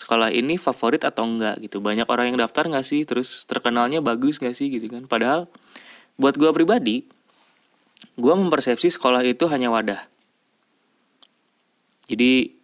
sekolah 0.00 0.32
ini 0.32 0.56
favorit 0.56 1.04
atau 1.04 1.28
enggak 1.28 1.60
gitu. 1.60 1.84
Banyak 1.84 2.08
orang 2.08 2.32
yang 2.32 2.40
daftar 2.40 2.64
nggak 2.64 2.86
sih? 2.88 3.04
Terus 3.04 3.44
terkenalnya 3.44 4.00
bagus 4.00 4.40
nggak 4.40 4.56
sih 4.56 4.72
gitu 4.72 4.88
kan? 4.88 5.04
Padahal 5.04 5.44
buat 6.16 6.40
gue 6.40 6.48
pribadi 6.56 7.04
gue 8.16 8.34
mempersepsi 8.36 8.88
sekolah 8.96 9.20
itu 9.28 9.44
hanya 9.52 9.68
wadah. 9.68 10.00
Jadi 12.08 12.56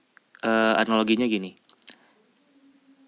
uh, 0.45 0.81
analoginya 0.81 1.28
gini. 1.28 1.52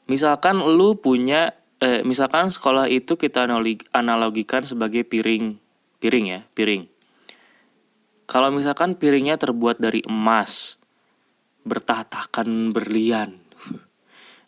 Misalkan 0.08 0.60
lu 0.60 0.96
punya 0.96 1.52
eh, 1.84 2.00
misalkan 2.00 2.48
sekolah 2.48 2.88
itu 2.88 3.20
kita 3.20 3.44
analogikan 3.92 4.64
sebagai 4.64 5.04
piring 5.04 5.60
piring 6.00 6.26
ya 6.32 6.40
piring. 6.56 6.88
Kalau 8.28 8.48
misalkan 8.52 8.96
piringnya 8.96 9.40
terbuat 9.40 9.80
dari 9.80 10.04
emas 10.08 10.80
bertahtakan 11.68 12.72
berlian 12.72 13.47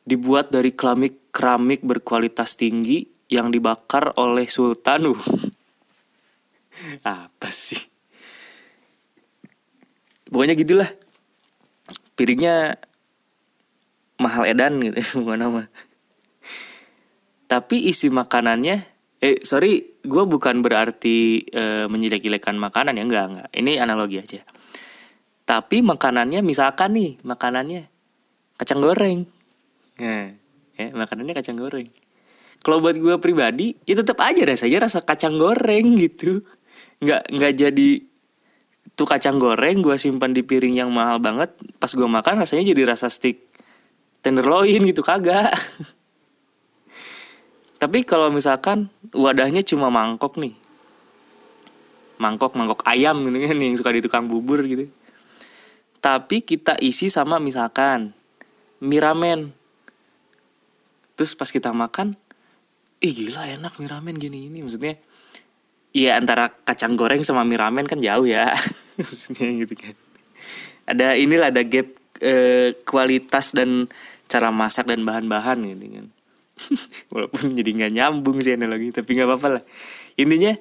dibuat 0.05 0.51
dari 0.51 0.73
keramik 0.73 1.31
keramik 1.31 1.85
berkualitas 1.87 2.59
tinggi 2.59 3.07
yang 3.31 3.55
dibakar 3.55 4.13
oleh 4.19 4.51
sultanu. 4.51 5.15
Apa 7.07 7.49
sih? 7.49 7.79
Pokoknya 10.31 10.59
gitulah. 10.59 10.91
Piringnya 12.19 12.77
mahal 14.21 14.45
edan 14.51 14.83
gitu, 14.83 15.01
bukan 15.25 15.39
nama. 15.41 15.63
Tapi 17.51 17.91
isi 17.91 18.13
makanannya, 18.13 18.77
eh 19.19 19.43
sorry, 19.43 19.99
gue 20.07 20.25
bukan 20.29 20.63
berarti 20.63 21.43
e, 21.51 21.91
menjelek-jelekan 21.91 22.55
makanan 22.55 22.95
ya 23.01 23.05
enggak 23.07 23.25
enggak. 23.27 23.49
Ini 23.51 23.73
analogi 23.83 24.23
aja. 24.23 24.45
Tapi 25.49 25.83
makanannya 25.83 26.47
misalkan 26.47 26.95
nih 26.95 27.19
makanannya 27.27 27.91
kacang 28.55 28.79
goreng 28.79 29.40
Nah, 30.01 30.33
ya 30.81 30.87
makanannya 30.97 31.37
kacang 31.37 31.61
goreng. 31.61 31.89
Kalau 32.61 32.81
buat 32.81 32.97
gue 32.97 33.17
pribadi, 33.21 33.77
ya 33.85 34.01
tetap 34.01 34.21
aja 34.21 34.45
rasanya 34.45 34.89
rasa 34.89 35.05
kacang 35.05 35.37
goreng 35.37 35.97
gitu. 35.97 36.45
Nggak 37.05 37.23
nggak 37.33 37.53
jadi 37.57 37.91
tuh 38.97 39.09
kacang 39.09 39.41
goreng 39.41 39.81
gue 39.81 39.97
simpan 39.97 40.33
di 40.33 40.45
piring 40.45 40.85
yang 40.85 40.91
mahal 40.93 41.21
banget. 41.21 41.53
Pas 41.77 41.93
gue 41.93 42.05
makan 42.05 42.45
rasanya 42.45 42.73
jadi 42.73 42.89
rasa 42.89 43.13
stick 43.13 43.49
tenderloin 44.21 44.85
gitu 44.85 45.01
kagak. 45.01 45.53
Tapi 47.81 48.05
kalau 48.05 48.29
misalkan 48.29 48.93
wadahnya 49.17 49.65
cuma 49.65 49.89
mangkok 49.89 50.37
nih. 50.37 50.53
Mangkok, 52.21 52.53
mangkok 52.53 52.85
ayam 52.85 53.25
gitu 53.25 53.41
kan 53.41 53.57
yang 53.57 53.77
suka 53.81 53.97
di 53.97 54.05
tukang 54.05 54.29
bubur 54.29 54.61
gitu. 54.69 54.93
Tapi 56.05 56.45
kita 56.45 56.77
isi 56.85 57.09
sama 57.09 57.41
misalkan 57.41 58.13
miramen 58.85 59.57
terus 61.21 61.37
pas 61.37 61.53
kita 61.53 61.69
makan 61.77 62.17
ih 63.05 63.13
gila 63.13 63.45
enak 63.45 63.77
mie 63.77 63.93
ramen 63.93 64.17
gini 64.17 64.49
ini. 64.49 64.65
Maksudnya 64.65 64.97
Iya 65.91 66.23
antara 66.23 66.55
kacang 66.63 66.95
goreng 66.95 67.27
sama 67.27 67.45
mie 67.45 67.61
ramen 67.61 67.85
kan 67.85 68.01
jauh 68.01 68.25
ya. 68.25 68.49
Maksudnya 68.97 69.53
gitu 69.67 69.75
kan. 69.77 69.93
Ada 70.89 71.21
inilah 71.21 71.53
ada 71.53 71.61
gap 71.61 71.93
e, 72.23 72.33
kualitas 72.87 73.53
dan 73.53 73.91
cara 74.31 74.55
masak 74.55 74.89
dan 74.89 75.05
bahan-bahan 75.05 75.61
gitu 75.67 75.87
kan. 76.01 76.07
Walaupun 77.13 77.53
jadi 77.53 77.71
nggak 77.75 77.93
nyambung 78.01 78.39
sih 78.41 78.55
analogi 78.55 78.95
tapi 78.97 79.19
nggak 79.19 79.29
apa-apa 79.29 79.49
lah. 79.61 79.63
Intinya 80.15 80.55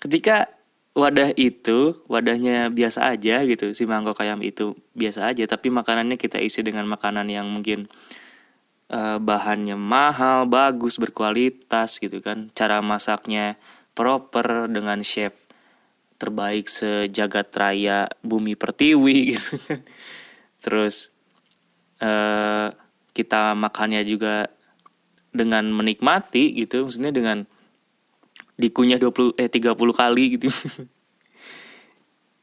ketika 0.00 0.48
wadah 0.94 1.34
itu 1.34 1.98
wadahnya 2.06 2.70
biasa 2.70 3.10
aja 3.14 3.42
gitu 3.46 3.74
si 3.74 3.86
mangkok 3.86 4.22
ayam 4.22 4.42
itu 4.42 4.74
biasa 4.94 5.30
aja 5.30 5.46
tapi 5.46 5.70
makanannya 5.70 6.18
kita 6.18 6.42
isi 6.42 6.66
dengan 6.66 6.86
makanan 6.90 7.30
yang 7.30 7.46
mungkin 7.46 7.86
uh, 8.90 9.16
bahannya 9.22 9.78
mahal, 9.78 10.44
bagus, 10.50 10.98
berkualitas 10.98 12.02
gitu 12.02 12.18
kan. 12.20 12.50
Cara 12.52 12.82
masaknya 12.82 13.56
proper 13.94 14.66
dengan 14.66 15.00
chef 15.00 15.46
terbaik 16.20 16.68
sejagat 16.68 17.48
raya 17.56 18.10
bumi 18.20 18.58
pertiwi 18.58 19.18
gitu 19.32 19.56
kan. 19.64 19.80
Terus 20.60 21.14
uh, 22.04 22.74
kita 23.16 23.56
makannya 23.56 24.04
juga 24.04 24.52
dengan 25.30 25.70
menikmati 25.70 26.58
gitu, 26.58 26.84
maksudnya 26.84 27.14
dengan 27.14 27.46
dikunyah 28.60 29.00
20 29.00 29.40
eh 29.40 29.48
30 29.48 29.72
kali 29.94 30.24
gitu. 30.36 30.50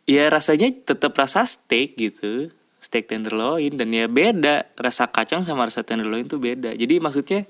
ya 0.08 0.32
rasanya 0.32 0.72
tetap 0.72 1.12
rasa 1.20 1.44
steak 1.44 2.00
gitu 2.00 2.50
steak 2.78 3.10
tenderloin 3.10 3.74
dan 3.74 3.90
ya 3.90 4.06
beda 4.06 4.70
rasa 4.78 5.10
kacang 5.10 5.42
sama 5.42 5.66
rasa 5.66 5.82
tenderloin 5.82 6.30
tuh 6.30 6.38
beda. 6.38 6.74
Jadi 6.78 7.02
maksudnya 7.02 7.44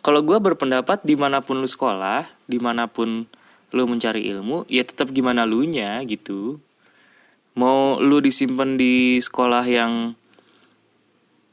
kalau 0.00 0.24
gue 0.24 0.36
berpendapat 0.40 1.04
di 1.04 1.16
mana 1.16 1.40
pun 1.40 1.60
lu 1.60 1.68
sekolah 1.68 2.28
di 2.48 2.56
mana 2.60 2.88
pun 2.88 3.24
lu 3.70 3.82
mencari 3.86 4.26
ilmu 4.28 4.66
ya 4.66 4.82
tetap 4.84 5.12
gimana 5.12 5.48
lu 5.48 5.64
nya 5.64 6.00
gitu. 6.04 6.60
Mau 7.56 7.98
lu 7.98 8.22
disimpan 8.22 8.78
di 8.78 9.18
sekolah 9.18 9.64
yang 9.66 10.14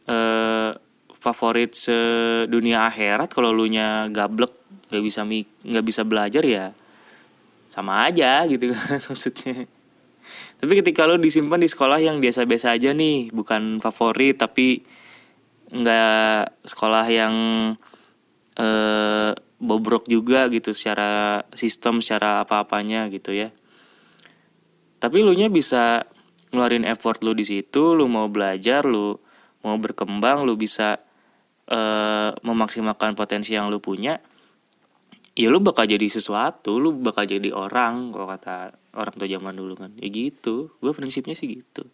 eh, 0.08 0.72
favorit 1.18 1.74
sedunia 1.74 2.88
akhirat 2.88 3.34
kalau 3.34 3.52
lu 3.52 3.68
nya 3.68 4.08
gablek 4.08 4.54
nggak 4.88 5.04
bisa 5.04 5.28
nggak 5.28 5.86
bisa 5.86 6.02
belajar 6.08 6.44
ya 6.48 6.72
sama 7.68 8.08
aja 8.08 8.48
gitu 8.48 8.72
kan 8.72 9.00
maksudnya 9.12 9.68
tapi 10.58 10.74
ketika 10.82 11.06
lo 11.06 11.22
disimpan 11.22 11.62
di 11.62 11.70
sekolah 11.70 12.02
yang 12.02 12.18
biasa-biasa 12.18 12.74
aja 12.74 12.90
nih 12.94 13.30
bukan 13.30 13.78
favorit 13.78 14.42
tapi 14.42 14.82
nggak 15.70 16.66
sekolah 16.66 17.06
yang 17.12 17.36
eh, 18.58 19.32
bobrok 19.58 20.06
juga 20.06 20.50
gitu 20.54 20.74
secara 20.74 21.42
sistem 21.54 22.02
secara 22.02 22.46
apa-apanya 22.46 23.10
gitu 23.10 23.34
ya. 23.34 23.50
Tapi 24.98 25.22
lu 25.22 25.34
nya 25.38 25.50
bisa 25.50 26.06
ngeluarin 26.54 26.88
effort 26.88 27.22
lu 27.22 27.36
di 27.36 27.44
situ 27.44 27.94
lu 27.94 28.08
mau 28.08 28.32
belajar 28.32 28.88
lu 28.88 29.20
mau 29.66 29.76
berkembang 29.78 30.48
lu 30.48 30.56
bisa 30.56 31.02
uh, 31.68 32.32
memaksimalkan 32.40 33.14
potensi 33.14 33.52
yang 33.54 33.68
lu 33.68 33.84
punya 33.84 34.18
ya 35.38 35.54
lu 35.54 35.62
bakal 35.62 35.86
jadi 35.86 36.10
sesuatu 36.10 36.82
lu 36.82 36.98
bakal 36.98 37.30
jadi 37.30 37.54
orang 37.54 38.10
kalau 38.10 38.26
kata 38.26 38.74
orang 38.98 39.14
tua 39.14 39.30
zaman 39.30 39.54
dulu 39.54 39.78
kan. 39.78 39.94
Ya 40.02 40.10
gitu 40.10 40.74
gue 40.82 40.92
prinsipnya 40.98 41.38
sih 41.38 41.62
gitu. 41.62 41.86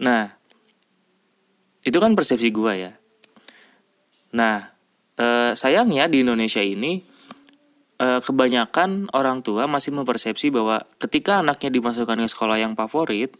Nah 0.00 0.32
itu 1.84 1.98
kan 2.00 2.16
persepsi 2.16 2.48
gue 2.48 2.72
ya. 2.72 2.92
Nah 4.32 4.72
eh, 5.20 5.52
sayangnya 5.52 6.08
di 6.08 6.24
Indonesia 6.24 6.64
ini 6.64 7.04
eh, 8.00 8.20
kebanyakan 8.24 9.12
orang 9.12 9.44
tua 9.44 9.68
masih 9.68 9.92
mempersepsi 9.92 10.48
bahwa 10.48 10.88
ketika 10.96 11.44
anaknya 11.44 11.68
dimasukkan 11.76 12.24
ke 12.24 12.28
sekolah 12.32 12.56
yang 12.56 12.72
favorit 12.72 13.36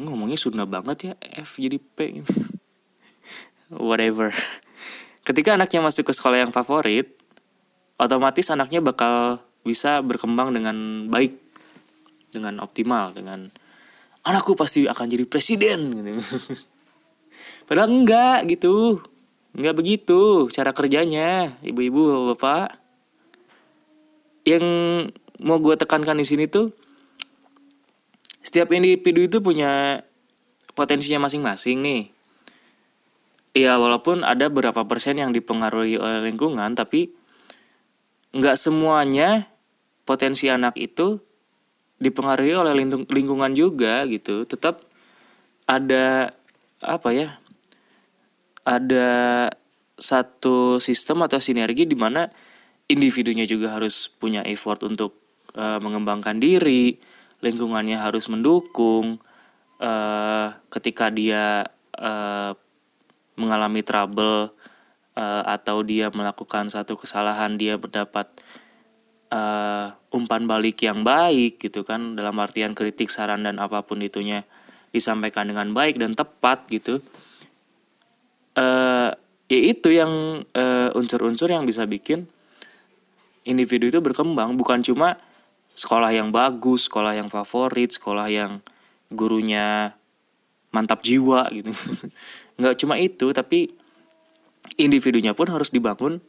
ngomongnya 0.00 0.40
sudah 0.40 0.64
banget 0.64 1.12
ya 1.12 1.14
F 1.44 1.60
jadi 1.60 1.76
P 1.76 2.24
gitu. 2.24 2.32
whatever. 3.76 4.32
Ketika 5.28 5.60
anaknya 5.60 5.84
masuk 5.84 6.08
ke 6.08 6.12
sekolah 6.16 6.40
yang 6.40 6.52
favorit 6.56 7.19
otomatis 8.00 8.48
anaknya 8.48 8.80
bakal 8.80 9.44
bisa 9.60 10.00
berkembang 10.00 10.56
dengan 10.56 11.06
baik 11.12 11.36
dengan 12.32 12.64
optimal 12.64 13.12
dengan 13.12 13.52
anakku 14.24 14.56
pasti 14.56 14.88
akan 14.88 15.06
jadi 15.06 15.24
presiden 15.28 16.00
gitu. 16.00 16.16
Padahal 17.68 17.92
enggak 17.92 18.48
gitu. 18.48 19.04
Enggak 19.50 19.74
begitu 19.76 20.46
cara 20.48 20.70
kerjanya, 20.70 21.58
ibu-ibu, 21.60 22.34
bapak. 22.34 22.78
Yang 24.46 24.64
mau 25.42 25.58
gue 25.60 25.74
tekankan 25.76 26.16
di 26.16 26.26
sini 26.26 26.46
tuh 26.46 26.72
setiap 28.40 28.72
individu 28.72 29.26
itu 29.26 29.38
punya 29.44 30.02
potensinya 30.72 31.28
masing-masing 31.28 31.82
nih. 31.84 32.02
Iya, 33.50 33.82
walaupun 33.82 34.22
ada 34.22 34.46
beberapa 34.46 34.86
persen 34.86 35.18
yang 35.18 35.34
dipengaruhi 35.34 35.98
oleh 35.98 36.22
lingkungan, 36.22 36.78
tapi 36.78 37.10
nggak 38.30 38.56
semuanya 38.58 39.50
potensi 40.06 40.46
anak 40.46 40.78
itu 40.78 41.18
dipengaruhi 42.00 42.54
oleh 42.56 42.74
lingkungan 43.08 43.52
juga 43.52 44.06
gitu. 44.08 44.46
Tetap 44.48 44.82
ada 45.68 46.34
apa 46.80 47.08
ya 47.12 47.36
ada 48.64 49.10
satu 50.00 50.80
sistem 50.80 51.28
atau 51.28 51.36
sinergi 51.36 51.84
di 51.84 51.94
mana 51.94 52.26
individunya 52.88 53.44
juga 53.44 53.76
harus 53.76 54.08
punya 54.08 54.40
effort 54.48 54.82
untuk 54.82 55.20
uh, 55.54 55.76
mengembangkan 55.78 56.40
diri 56.40 56.96
lingkungannya 57.40 58.00
harus 58.00 58.28
mendukung 58.32 59.20
uh, 59.80 60.48
ketika 60.72 61.08
dia 61.12 61.64
uh, 61.96 62.52
mengalami 63.36 63.80
trouble 63.80 64.52
uh, 65.20 65.44
atau 65.44 65.84
dia 65.84 66.08
melakukan 66.08 66.72
satu 66.72 66.96
kesalahan 66.96 67.60
dia 67.60 67.76
mendapat 67.76 68.32
uh, 69.28 69.92
umpan 70.08 70.48
balik 70.48 70.80
yang 70.80 71.04
baik 71.04 71.60
gitu 71.60 71.84
kan 71.84 72.16
dalam 72.16 72.40
artian 72.40 72.72
kritik 72.72 73.12
saran 73.12 73.44
dan 73.44 73.60
apa 73.60 73.84
pun 73.84 74.00
itunya 74.00 74.48
disampaikan 74.96 75.52
dengan 75.52 75.76
baik 75.76 76.00
dan 76.00 76.16
tepat 76.16 76.64
gitu 76.72 77.04
uh, 78.56 79.12
ya 79.46 79.60
itu 79.60 79.92
yang 79.92 80.42
unsur-unsur 80.96 81.52
uh, 81.52 81.54
yang 81.60 81.68
bisa 81.68 81.84
bikin 81.84 82.26
individu 83.44 83.88
itu 83.88 84.00
berkembang. 84.00 84.56
Bukan 84.56 84.84
cuma 84.84 85.16
sekolah 85.72 86.12
yang 86.12 86.28
bagus 86.34 86.90
sekolah 86.90 87.16
yang 87.16 87.32
favorit 87.32 87.94
sekolah 87.94 88.28
yang 88.28 88.60
gurunya 89.08 89.96
mantap 90.70 91.00
jiwa 91.00 91.48
gitu. 91.50 91.72
Nggak 92.60 92.76
cuma 92.78 92.94
itu 93.00 93.32
tapi 93.32 93.72
individunya 94.76 95.36
pun 95.36 95.48
harus 95.48 95.72
dibangun 95.72 96.20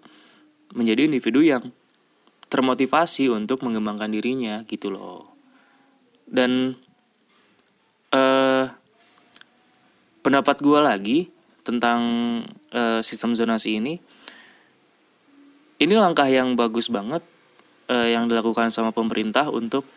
menjadi 0.72 1.08
individu 1.08 1.44
yang 1.44 1.72
termotivasi 2.52 3.32
untuk 3.32 3.64
mengembangkan 3.64 4.12
dirinya 4.12 4.64
gitu 4.68 4.92
loh. 4.92 5.24
Dan 6.28 6.76
uh, 8.12 8.66
pendapat 10.22 10.60
gue 10.60 10.80
lagi 10.80 11.20
tentang 11.64 12.02
uh, 12.76 13.00
sistem 13.00 13.38
zonasi 13.38 13.80
ini 13.80 14.02
ini 15.82 15.96
langkah 15.98 16.30
yang 16.30 16.54
bagus 16.54 16.94
banget 16.94 17.26
uh, 17.90 18.08
yang 18.08 18.30
dilakukan 18.30 18.70
sama 18.70 18.94
pemerintah 18.94 19.50
untuk 19.50 19.88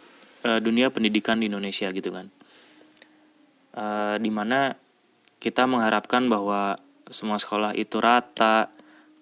uh, 0.46 0.58
dunia 0.62 0.88
pendidikan 0.88 1.36
di 1.42 1.52
Indonesia 1.52 1.92
gitu 1.92 2.08
kan. 2.08 2.32
Uh, 3.74 4.16
di 4.22 4.30
mana 4.30 4.78
kita 5.42 5.66
mengharapkan 5.66 6.30
bahwa 6.30 6.78
semua 7.08 7.36
sekolah 7.40 7.76
itu 7.76 8.00
rata, 8.00 8.72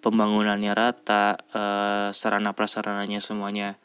pembangunannya 0.03 0.73
rata, 0.75 1.38
eh, 1.55 2.09
sarana 2.11 2.51
prasarananya 2.53 3.23
semuanya 3.23 3.79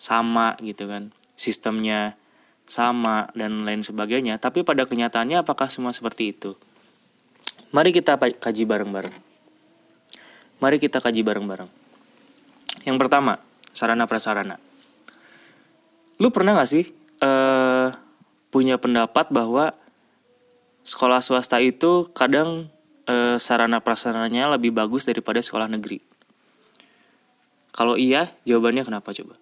sama 0.00 0.58
gitu 0.60 0.90
kan, 0.90 1.14
sistemnya 1.38 2.18
sama 2.66 3.30
dan 3.34 3.66
lain 3.66 3.82
sebagainya. 3.82 4.38
Tapi 4.38 4.62
pada 4.62 4.86
kenyataannya 4.86 5.42
apakah 5.42 5.66
semua 5.66 5.90
seperti 5.90 6.34
itu? 6.34 6.54
Mari 7.70 7.94
kita 7.94 8.18
kaji 8.18 8.66
bareng-bareng. 8.66 9.14
Mari 10.58 10.76
kita 10.82 10.98
kaji 10.98 11.22
bareng-bareng. 11.22 11.70
Yang 12.82 12.96
pertama, 12.98 13.38
sarana 13.70 14.10
prasarana. 14.10 14.58
Lu 16.18 16.28
pernah 16.34 16.58
gak 16.58 16.68
sih 16.68 16.84
uh, 17.22 17.94
punya 18.50 18.76
pendapat 18.76 19.30
bahwa 19.30 19.72
sekolah 20.82 21.22
swasta 21.22 21.62
itu 21.62 22.10
kadang 22.12 22.68
e, 23.10 23.14
sarana 23.42 23.82
prasarananya 23.82 24.54
lebih 24.54 24.70
bagus 24.70 25.10
daripada 25.10 25.42
sekolah 25.42 25.66
negeri? 25.66 25.98
Kalau 27.74 27.98
iya, 27.98 28.30
jawabannya 28.46 28.86
kenapa 28.86 29.10
coba? 29.10 29.34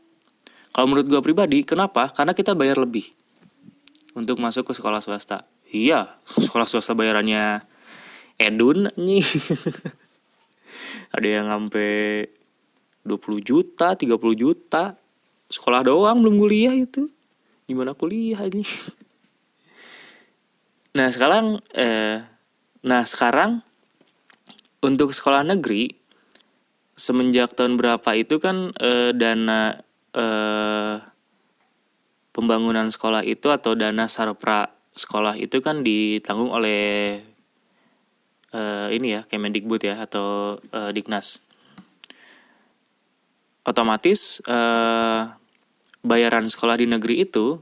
Kalau 0.73 0.87
menurut 0.89 1.11
gue 1.11 1.21
pribadi, 1.21 1.67
kenapa? 1.67 2.09
Karena 2.09 2.33
kita 2.33 2.57
bayar 2.57 2.81
lebih 2.81 3.05
untuk 4.17 4.39
masuk 4.41 4.71
ke 4.71 4.73
sekolah 4.73 5.03
swasta. 5.03 5.45
Iya, 5.69 6.17
sekolah 6.25 6.65
swasta 6.65 6.95
bayarannya 6.97 7.61
edun 8.39 8.89
nih. 8.95 9.27
Ada 11.19 11.29
yang 11.29 11.47
sampai 11.51 12.25
20 13.03 13.43
juta, 13.43 13.97
30 13.99 14.17
juta. 14.39 14.95
Sekolah 15.49 15.83
doang 15.83 16.21
belum 16.21 16.39
kuliah 16.39 16.77
itu. 16.77 17.09
Gimana 17.67 17.93
kuliah 17.93 18.41
ini? 18.49 18.65
Nah, 20.89 21.15
sekarang 21.15 21.63
eh 21.79 22.19
Nah 22.89 23.05
sekarang 23.05 23.61
untuk 24.81 25.13
sekolah 25.13 25.45
negeri 25.45 25.93
semenjak 26.97 27.53
tahun 27.53 27.77
berapa 27.77 28.11
itu 28.17 28.41
kan 28.41 28.73
e, 28.81 29.13
dana 29.13 29.77
e, 30.17 30.25
pembangunan 32.33 32.89
sekolah 32.89 33.29
itu 33.29 33.53
atau 33.53 33.77
dana 33.77 34.09
sarpra 34.09 34.73
sekolah 34.97 35.37
itu 35.37 35.61
kan 35.61 35.85
ditanggung 35.85 36.49
oleh 36.49 37.21
e, 38.57 38.61
ini 38.97 39.21
ya 39.21 39.29
Kemendikbud 39.29 39.85
ya 39.85 40.01
atau 40.09 40.57
e, 40.57 40.89
Diknas. 40.97 41.45
Otomatis 43.69 44.41
e, 44.49 44.59
bayaran 46.01 46.49
sekolah 46.49 46.81
di 46.81 46.89
negeri 46.89 47.29
itu 47.29 47.61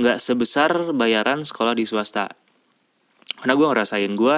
nggak 0.00 0.16
sebesar 0.16 0.96
bayaran 0.96 1.44
sekolah 1.44 1.76
di 1.76 1.84
swasta 1.84 2.47
karena 3.42 3.54
gue 3.54 3.66
ngerasain 3.66 4.12
gue 4.14 4.36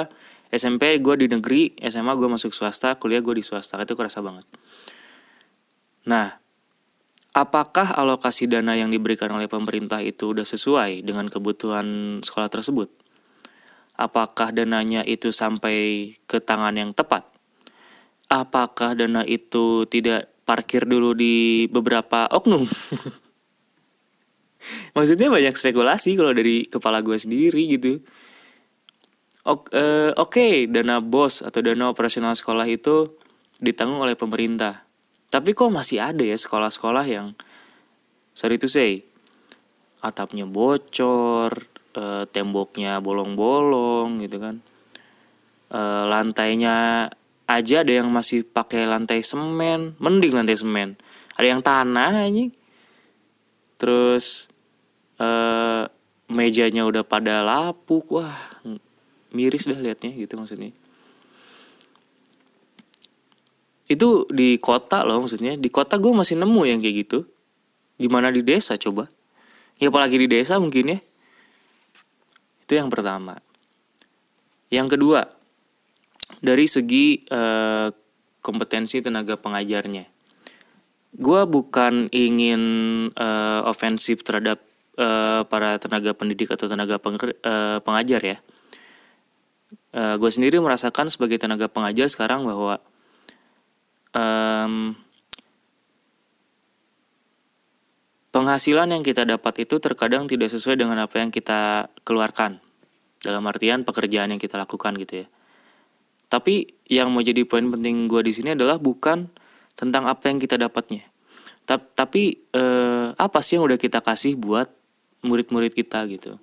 SMP 0.50 0.98
gue 0.98 1.14
di 1.14 1.26
negeri 1.30 1.78
SMA 1.78 2.10
gue 2.18 2.26
masuk 2.26 2.50
swasta 2.50 2.98
kuliah 2.98 3.22
gue 3.22 3.38
di 3.38 3.44
swasta 3.44 3.78
itu 3.80 3.94
kerasa 3.94 4.18
banget. 4.18 4.44
Nah 6.10 6.34
apakah 7.30 7.94
alokasi 7.94 8.50
dana 8.50 8.74
yang 8.74 8.90
diberikan 8.90 9.30
oleh 9.30 9.46
pemerintah 9.46 10.02
itu 10.02 10.34
udah 10.34 10.42
sesuai 10.42 11.06
dengan 11.06 11.30
kebutuhan 11.30 12.18
sekolah 12.20 12.50
tersebut? 12.50 12.90
Apakah 14.00 14.50
dananya 14.50 15.04
itu 15.04 15.30
sampai 15.30 16.10
ke 16.24 16.40
tangan 16.40 16.74
yang 16.74 16.90
tepat? 16.96 17.28
Apakah 18.26 18.96
dana 18.96 19.22
itu 19.28 19.84
tidak 19.86 20.32
parkir 20.48 20.88
dulu 20.88 21.14
di 21.14 21.68
beberapa 21.70 22.26
oknum? 22.26 22.64
Maksudnya 24.96 25.30
banyak 25.30 25.54
spekulasi 25.54 26.18
kalau 26.18 26.34
dari 26.34 26.66
kepala 26.66 27.04
gue 27.04 27.16
sendiri 27.16 27.76
gitu 27.76 28.02
Oke, 29.40 29.72
uh, 29.72 30.12
okay, 30.20 30.68
dana 30.68 31.00
bos 31.00 31.40
atau 31.40 31.64
dana 31.64 31.88
operasional 31.88 32.36
sekolah 32.36 32.68
itu 32.68 33.08
ditanggung 33.64 34.04
oleh 34.04 34.12
pemerintah. 34.12 34.84
Tapi 35.32 35.56
kok 35.56 35.72
masih 35.72 35.96
ada 35.96 36.20
ya 36.20 36.36
sekolah-sekolah 36.36 37.08
yang 37.08 37.32
sorry 38.36 38.60
to 38.60 38.68
say 38.68 39.00
atapnya 40.04 40.44
bocor, 40.44 41.56
uh, 41.96 42.28
temboknya 42.28 43.00
bolong-bolong 43.00 44.20
gitu 44.20 44.44
kan. 44.44 44.60
Uh, 45.72 46.04
lantainya 46.04 47.08
aja 47.48 47.80
ada 47.80 47.92
yang 47.96 48.12
masih 48.12 48.44
pakai 48.44 48.84
lantai 48.84 49.24
semen, 49.24 49.96
mending 49.96 50.36
lantai 50.36 50.60
semen. 50.60 51.00
Ada 51.40 51.46
yang 51.48 51.62
tanah 51.64 52.28
anjing. 52.28 52.52
Terus 53.80 54.52
mejanya 56.28 56.88
udah 56.88 57.04
pada 57.04 57.44
lapuk, 57.44 58.08
wah 58.16 58.49
miris 59.30 59.66
dah 59.66 59.78
liatnya 59.78 60.12
gitu 60.14 60.34
maksudnya. 60.38 60.70
Itu 63.90 64.30
di 64.30 64.54
kota 64.62 65.02
loh 65.02 65.18
maksudnya. 65.18 65.58
Di 65.58 65.66
kota 65.66 65.98
gue 65.98 66.14
masih 66.14 66.38
nemu 66.38 66.62
yang 66.62 66.78
kayak 66.78 66.96
gitu. 67.06 67.26
Gimana 67.98 68.30
di 68.30 68.46
desa 68.46 68.78
coba. 68.78 69.10
Ya 69.82 69.90
apalagi 69.90 70.14
di 70.14 70.30
desa 70.30 70.62
mungkin 70.62 70.94
ya. 70.94 70.98
Itu 72.62 72.78
yang 72.78 72.86
pertama. 72.86 73.42
Yang 74.70 74.94
kedua 74.94 75.26
dari 76.38 76.70
segi 76.70 77.18
uh, 77.34 77.90
kompetensi 78.38 79.02
tenaga 79.02 79.34
pengajarnya. 79.34 80.06
Gue 81.10 81.42
bukan 81.50 82.06
ingin 82.14 82.62
uh, 83.18 83.66
ofensif 83.66 84.22
terhadap 84.22 84.62
uh, 84.94 85.42
para 85.50 85.82
tenaga 85.82 86.14
pendidik 86.14 86.54
atau 86.54 86.70
tenaga 86.70 87.02
peng, 87.02 87.18
pengajar 87.82 88.22
ya 88.22 88.38
uh, 89.94 89.98
eh, 89.98 90.14
gue 90.18 90.30
sendiri 90.30 90.58
merasakan 90.62 91.10
sebagai 91.10 91.38
tenaga 91.38 91.66
pengajar 91.66 92.06
sekarang 92.06 92.46
bahwa 92.46 92.78
um, 94.14 94.94
penghasilan 98.30 98.94
yang 98.94 99.02
kita 99.02 99.26
dapat 99.26 99.66
itu 99.66 99.82
terkadang 99.82 100.30
tidak 100.30 100.50
sesuai 100.50 100.78
dengan 100.78 101.02
apa 101.02 101.18
yang 101.18 101.34
kita 101.34 101.90
keluarkan 102.06 102.62
dalam 103.20 103.44
artian 103.46 103.84
pekerjaan 103.84 104.32
yang 104.32 104.40
kita 104.40 104.56
lakukan 104.56 104.96
gitu 104.96 105.24
ya. 105.24 105.26
Tapi 106.30 106.86
yang 106.86 107.10
mau 107.10 107.20
jadi 107.26 107.42
poin 107.42 107.66
penting 107.66 108.06
gue 108.06 108.22
di 108.22 108.32
sini 108.32 108.54
adalah 108.54 108.78
bukan 108.78 109.26
tentang 109.74 110.06
apa 110.06 110.30
yang 110.30 110.38
kita 110.38 110.54
dapatnya, 110.54 111.02
tapi 111.66 112.38
eh, 112.54 113.08
apa 113.10 113.38
sih 113.42 113.58
yang 113.58 113.66
udah 113.66 113.80
kita 113.80 113.98
kasih 113.98 114.38
buat 114.38 114.70
murid-murid 115.26 115.74
kita 115.74 116.06
gitu. 116.06 116.38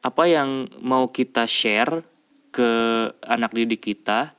Apa 0.00 0.30
yang 0.30 0.70
mau 0.80 1.10
kita 1.10 1.50
share 1.50 2.06
ke 2.50 2.70
anak 3.24 3.54
didik 3.54 3.82
kita 3.82 4.34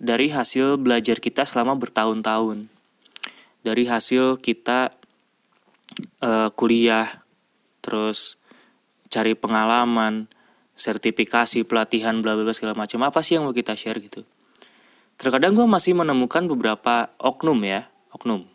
dari 0.00 0.30
hasil 0.30 0.78
belajar 0.78 1.18
kita 1.18 1.46
selama 1.46 1.78
bertahun-tahun. 1.78 2.66
Dari 3.60 3.84
hasil 3.84 4.40
kita 4.40 4.90
uh, 6.24 6.48
kuliah, 6.56 7.22
terus 7.84 8.40
cari 9.12 9.36
pengalaman, 9.36 10.30
sertifikasi, 10.74 11.66
pelatihan, 11.68 12.18
bla 12.24 12.38
bla 12.38 12.54
segala 12.56 12.74
macam. 12.74 13.04
Apa 13.04 13.20
sih 13.20 13.36
yang 13.36 13.44
mau 13.44 13.54
kita 13.54 13.76
share 13.76 14.00
gitu? 14.00 14.24
Terkadang 15.20 15.52
gue 15.52 15.68
masih 15.68 15.92
menemukan 15.92 16.48
beberapa 16.48 17.12
oknum 17.20 17.60
ya, 17.60 17.92
oknum. 18.16 18.48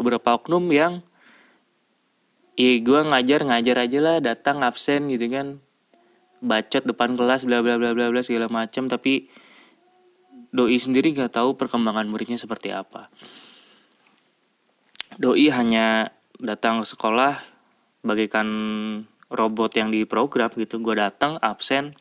Beberapa 0.00 0.40
oknum 0.40 0.64
yang 0.72 1.04
Iya 2.52 2.84
gue 2.84 3.00
ngajar 3.08 3.40
ngajar 3.48 3.76
aja 3.88 3.98
lah 4.04 4.16
datang 4.20 4.60
absen 4.60 5.08
gitu 5.08 5.24
kan 5.32 5.64
bacot 6.42 6.82
depan 6.82 7.14
kelas 7.14 7.46
bla 7.46 7.62
bla 7.62 7.78
bla 7.78 7.94
bla 7.94 8.10
bla 8.10 8.20
segala 8.20 8.50
macam. 8.50 8.90
Tapi 8.90 9.24
doi 10.50 10.76
sendiri 10.76 11.14
nggak 11.14 11.38
tahu 11.38 11.54
perkembangan 11.54 12.10
muridnya 12.10 12.36
seperti 12.36 12.74
apa. 12.74 13.08
Doi 15.16 15.48
hanya 15.54 16.10
datang 16.42 16.82
ke 16.82 16.86
sekolah 16.90 17.38
bagaikan 18.02 18.48
robot 19.30 19.72
yang 19.78 19.94
diprogram 19.94 20.50
gitu. 20.58 20.82
Gue 20.82 20.98
datang 20.98 21.38
absen 21.38 21.94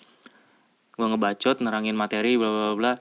gue 0.92 1.08
ngebacot 1.08 1.64
nerangin 1.64 1.98
materi 1.98 2.36
bla 2.36 2.52
bla 2.52 2.70
bla 2.78 2.94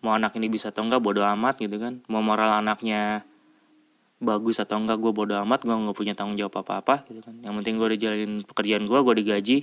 mau 0.00 0.16
anak 0.16 0.34
ini 0.40 0.48
bisa 0.48 0.72
atau 0.72 0.82
enggak 0.82 1.04
bodo 1.04 1.20
amat 1.20 1.60
gitu 1.60 1.76
kan. 1.76 2.00
Mau 2.08 2.24
moral 2.24 2.64
anaknya 2.64 3.28
bagus 4.20 4.60
atau 4.60 4.80
enggak 4.80 4.96
gue 5.00 5.12
bodo 5.12 5.36
amat 5.44 5.64
gue 5.64 5.72
nggak 5.72 5.96
punya 5.96 6.16
tanggung 6.16 6.40
jawab 6.40 6.64
apa 6.64 6.72
apa 6.80 6.94
gitu 7.12 7.20
kan. 7.20 7.36
Yang 7.44 7.54
penting 7.60 7.74
gue 7.76 7.86
udah 7.92 8.00
jalanin 8.00 8.32
pekerjaan 8.48 8.84
gue 8.88 8.98
gue 8.98 9.14
digaji 9.20 9.58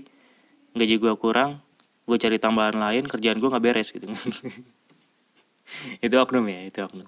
gaji 0.76 0.96
gue 1.00 1.14
kurang 1.16 1.62
gue 2.08 2.18
cari 2.18 2.40
tambahan 2.40 2.80
lain 2.80 3.04
kerjaan 3.04 3.38
gue 3.38 3.52
nggak 3.52 3.64
beres 3.64 3.92
gitu. 3.92 4.08
Itu 6.06 6.16
oknum 6.16 6.48
ya 6.48 6.64
itu 6.64 6.80
oknum. 6.80 7.08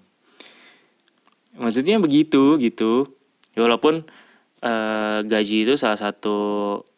Maksudnya 1.55 1.95
begitu 2.03 2.59
gitu. 2.59 3.07
Ya 3.55 3.63
walaupun 3.63 4.03
uh, 4.59 5.19
gaji 5.23 5.63
itu 5.63 5.79
salah 5.79 5.95
satu 5.95 6.37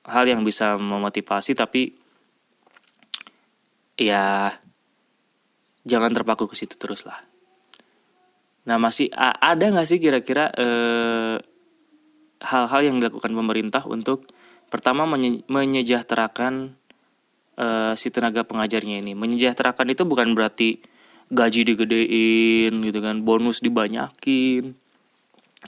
hal 0.10 0.26
yang 0.26 0.42
bisa 0.42 0.82
memotivasi 0.82 1.54
tapi 1.54 1.94
ya 4.02 4.58
jangan 5.86 6.10
terpaku 6.10 6.50
ke 6.50 6.58
situ 6.58 6.74
terus 6.82 7.06
lah. 7.06 7.22
Nah 8.66 8.82
masih 8.82 9.10
ada 9.18 9.62
nggak 9.62 9.86
sih 9.86 10.02
kira-kira 10.02 10.50
uh, 10.54 11.38
hal-hal 12.42 12.82
yang 12.82 12.98
dilakukan 12.98 13.34
pemerintah 13.34 13.86
untuk 13.86 14.26
Pertama 14.72 15.04
menye 15.04 15.44
menyejahterakan 15.52 16.80
uh, 17.60 17.94
si 18.00 18.08
tenaga 18.08 18.48
pengajarnya 18.48 19.04
ini. 19.04 19.12
Menyejahterakan 19.12 19.92
itu 19.92 20.08
bukan 20.08 20.32
berarti 20.32 20.80
gaji 21.28 21.68
digedein 21.68 22.74
gitu 22.80 23.00
kan, 23.04 23.20
bonus 23.22 23.60
dibanyakin 23.60 24.80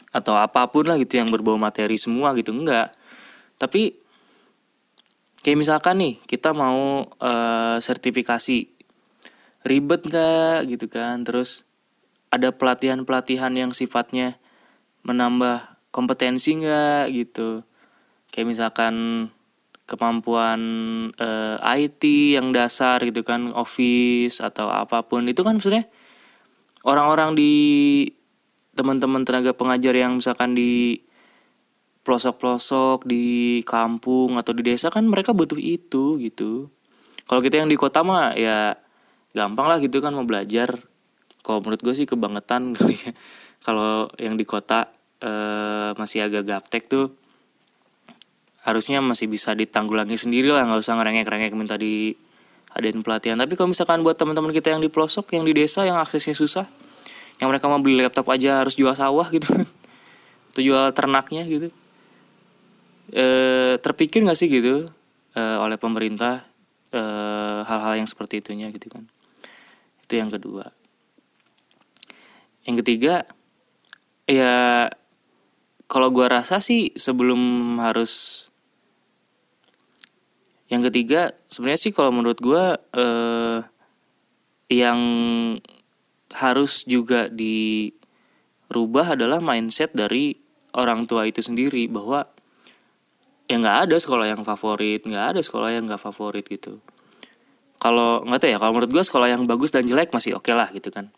atau 0.10 0.38
apa 0.38 0.70
pun 0.70 0.88
lah 0.90 0.98
gitu 0.98 1.20
yang 1.22 1.30
berbau 1.30 1.60
materi 1.60 2.00
semua 2.00 2.32
gitu 2.34 2.56
enggak. 2.56 2.96
Tapi 3.60 4.00
kayak 5.44 5.60
misalkan 5.60 6.00
nih 6.00 6.16
kita 6.24 6.56
mau 6.56 7.04
uh, 7.04 7.78
sertifikasi 7.84 8.72
ribet 9.68 10.02
nggak 10.08 10.72
gitu 10.72 10.88
kan 10.88 11.24
terus 11.28 11.68
ada 12.32 12.56
pelatihan-pelatihan 12.56 13.52
yang 13.54 13.72
sifatnya 13.76 14.40
menambah 15.04 15.80
kompetensi 15.92 16.56
nggak 16.58 17.12
gitu 17.12 17.68
kayak 18.34 18.50
misalkan 18.50 19.30
kemampuan 19.86 20.60
uh, 21.22 21.62
eh, 21.62 21.86
IT 21.86 22.02
yang 22.34 22.50
dasar 22.50 22.98
gitu 23.06 23.22
kan 23.22 23.54
office 23.54 24.42
atau 24.42 24.74
apa 24.74 25.06
pun. 25.06 25.30
Itu 25.30 25.46
kan 25.46 25.62
maksudnya 25.62 25.86
orang-orang 26.82 27.38
di 27.38 27.54
teman-teman 28.74 29.22
tenaga 29.22 29.54
pengajar 29.54 29.94
yang 29.94 30.18
misalkan 30.18 30.58
di 30.58 30.98
pelosok-pelosok 32.04 33.06
di 33.06 33.62
kampung 33.64 34.36
atau 34.36 34.52
di 34.52 34.66
desa 34.66 34.90
kan 34.90 35.06
mereka 35.06 35.32
butuh 35.32 35.62
itu 35.62 36.18
gitu. 36.18 36.74
Kalau 37.30 37.40
kita 37.40 37.64
yang 37.64 37.70
di 37.70 37.78
kota 37.80 38.04
mah 38.04 38.36
ya 38.36 38.76
gampang 39.32 39.70
lah 39.70 39.78
gitu 39.78 40.02
kan 40.02 40.12
mau 40.12 40.26
belajar. 40.26 40.74
Kalau 41.44 41.60
menurut 41.62 41.80
gue 41.86 41.94
sih 41.94 42.10
kebangetan 42.10 42.72
kali 42.78 42.98
ya. 42.98 43.14
Kalau 43.64 44.10
yang 44.20 44.36
di 44.36 44.44
kota 44.44 44.90
uh, 45.22 45.96
masih 45.96 46.28
agak 46.28 46.44
gaptek 46.50 46.90
tuh 46.90 47.23
harusnya 48.64 49.04
masih 49.04 49.28
bisa 49.28 49.52
ditanggulangi 49.52 50.16
sendiri 50.16 50.48
lah 50.48 50.64
nggak 50.64 50.80
usah 50.80 50.96
ngerengek-rengek 50.96 51.52
minta 51.52 51.76
di 51.76 52.16
adain 52.74 53.00
pelatihan. 53.06 53.38
Tapi 53.38 53.54
kalau 53.54 53.70
misalkan 53.70 54.02
buat 54.02 54.18
teman-teman 54.18 54.50
kita 54.50 54.74
yang 54.74 54.82
di 54.82 54.90
pelosok 54.90 55.36
yang 55.38 55.46
di 55.46 55.54
desa 55.54 55.86
yang 55.86 56.02
aksesnya 56.02 56.34
susah 56.34 56.66
yang 57.38 57.50
mereka 57.50 57.68
mau 57.70 57.82
beli 57.82 58.02
laptop 58.02 58.30
aja 58.34 58.64
harus 58.64 58.74
jual 58.74 58.94
sawah 58.96 59.30
gitu. 59.30 59.52
Atau 60.54 60.62
jual 60.62 60.90
ternaknya 60.96 61.46
gitu. 61.46 61.70
E, 63.14 63.26
terpikir 63.84 64.24
nggak 64.24 64.38
sih 64.38 64.50
gitu 64.50 64.90
e, 65.36 65.42
oleh 65.42 65.78
pemerintah 65.78 66.48
hal-hal 67.68 67.94
e, 67.94 68.00
yang 68.00 68.10
seperti 68.10 68.42
itunya 68.42 68.72
gitu 68.72 68.90
kan. 68.90 69.06
Itu 70.08 70.18
yang 70.18 70.32
kedua. 70.32 70.72
Yang 72.64 72.76
ketiga 72.86 73.28
ya 74.24 74.88
kalau 75.92 76.10
gua 76.16 76.42
rasa 76.42 76.64
sih 76.64 76.96
sebelum 76.96 77.76
harus 77.84 78.48
yang 80.74 80.82
ketiga 80.90 81.38
sebenarnya 81.54 81.82
sih 81.86 81.94
kalau 81.94 82.10
menurut 82.10 82.42
gue 82.42 82.66
eh, 82.98 83.60
yang 84.74 85.02
harus 86.34 86.82
juga 86.90 87.30
dirubah 87.30 89.14
adalah 89.14 89.38
mindset 89.38 89.94
dari 89.94 90.34
orang 90.74 91.06
tua 91.06 91.30
itu 91.30 91.46
sendiri 91.46 91.86
bahwa 91.86 92.26
ya 93.46 93.62
nggak 93.62 93.80
ada 93.86 93.96
sekolah 94.02 94.26
yang 94.34 94.42
favorit 94.42 95.06
nggak 95.06 95.38
ada 95.38 95.42
sekolah 95.46 95.70
yang 95.78 95.86
nggak 95.86 96.02
favorit 96.02 96.42
gitu. 96.50 96.82
Kalau 97.78 98.26
nggak 98.26 98.42
tahu 98.42 98.50
ya 98.50 98.58
kalau 98.58 98.74
menurut 98.74 98.90
gue 98.90 99.04
sekolah 99.06 99.30
yang 99.30 99.46
bagus 99.46 99.70
dan 99.70 99.86
jelek 99.86 100.10
masih 100.10 100.42
oke 100.42 100.50
okay 100.50 100.58
lah 100.58 100.74
gitu 100.74 100.90
kan. 100.90 101.14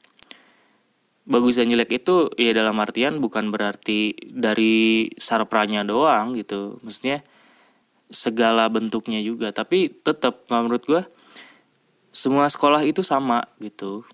Bagus 1.23 1.55
dan 1.55 1.71
jelek 1.71 2.03
itu 2.03 2.27
ya 2.35 2.51
dalam 2.51 2.75
artian 2.83 3.23
bukan 3.23 3.55
berarti 3.55 4.19
dari 4.19 5.07
sarpranya 5.15 5.87
doang 5.87 6.35
gitu. 6.35 6.83
Maksudnya 6.83 7.23
segala 8.09 8.69
bentuknya 8.69 9.21
juga. 9.21 9.51
Tapi 9.51 9.89
tetap 9.89 10.45
menurut 10.49 10.83
gue 10.85 11.03
semua 12.15 12.47
sekolah 12.47 12.85
itu 12.87 13.03
sama 13.03 13.43
gitu. 13.59 14.07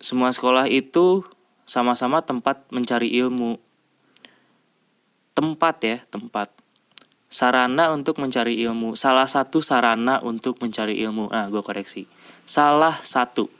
Semua 0.00 0.30
sekolah 0.30 0.70
itu 0.70 1.26
sama-sama 1.68 2.24
tempat 2.24 2.64
mencari 2.72 3.12
ilmu. 3.20 3.60
Tempat 5.36 5.76
ya 5.84 5.98
tempat. 6.08 6.48
Sarana 7.28 7.92
untuk 7.92 8.16
mencari 8.16 8.56
ilmu. 8.64 8.96
Salah 8.96 9.28
satu 9.28 9.60
sarana 9.60 10.24
untuk 10.24 10.56
mencari 10.64 10.96
ilmu. 11.04 11.28
Ah 11.28 11.52
gue 11.52 11.60
koreksi. 11.60 12.08
Salah 12.48 12.96
satu. 13.04 13.52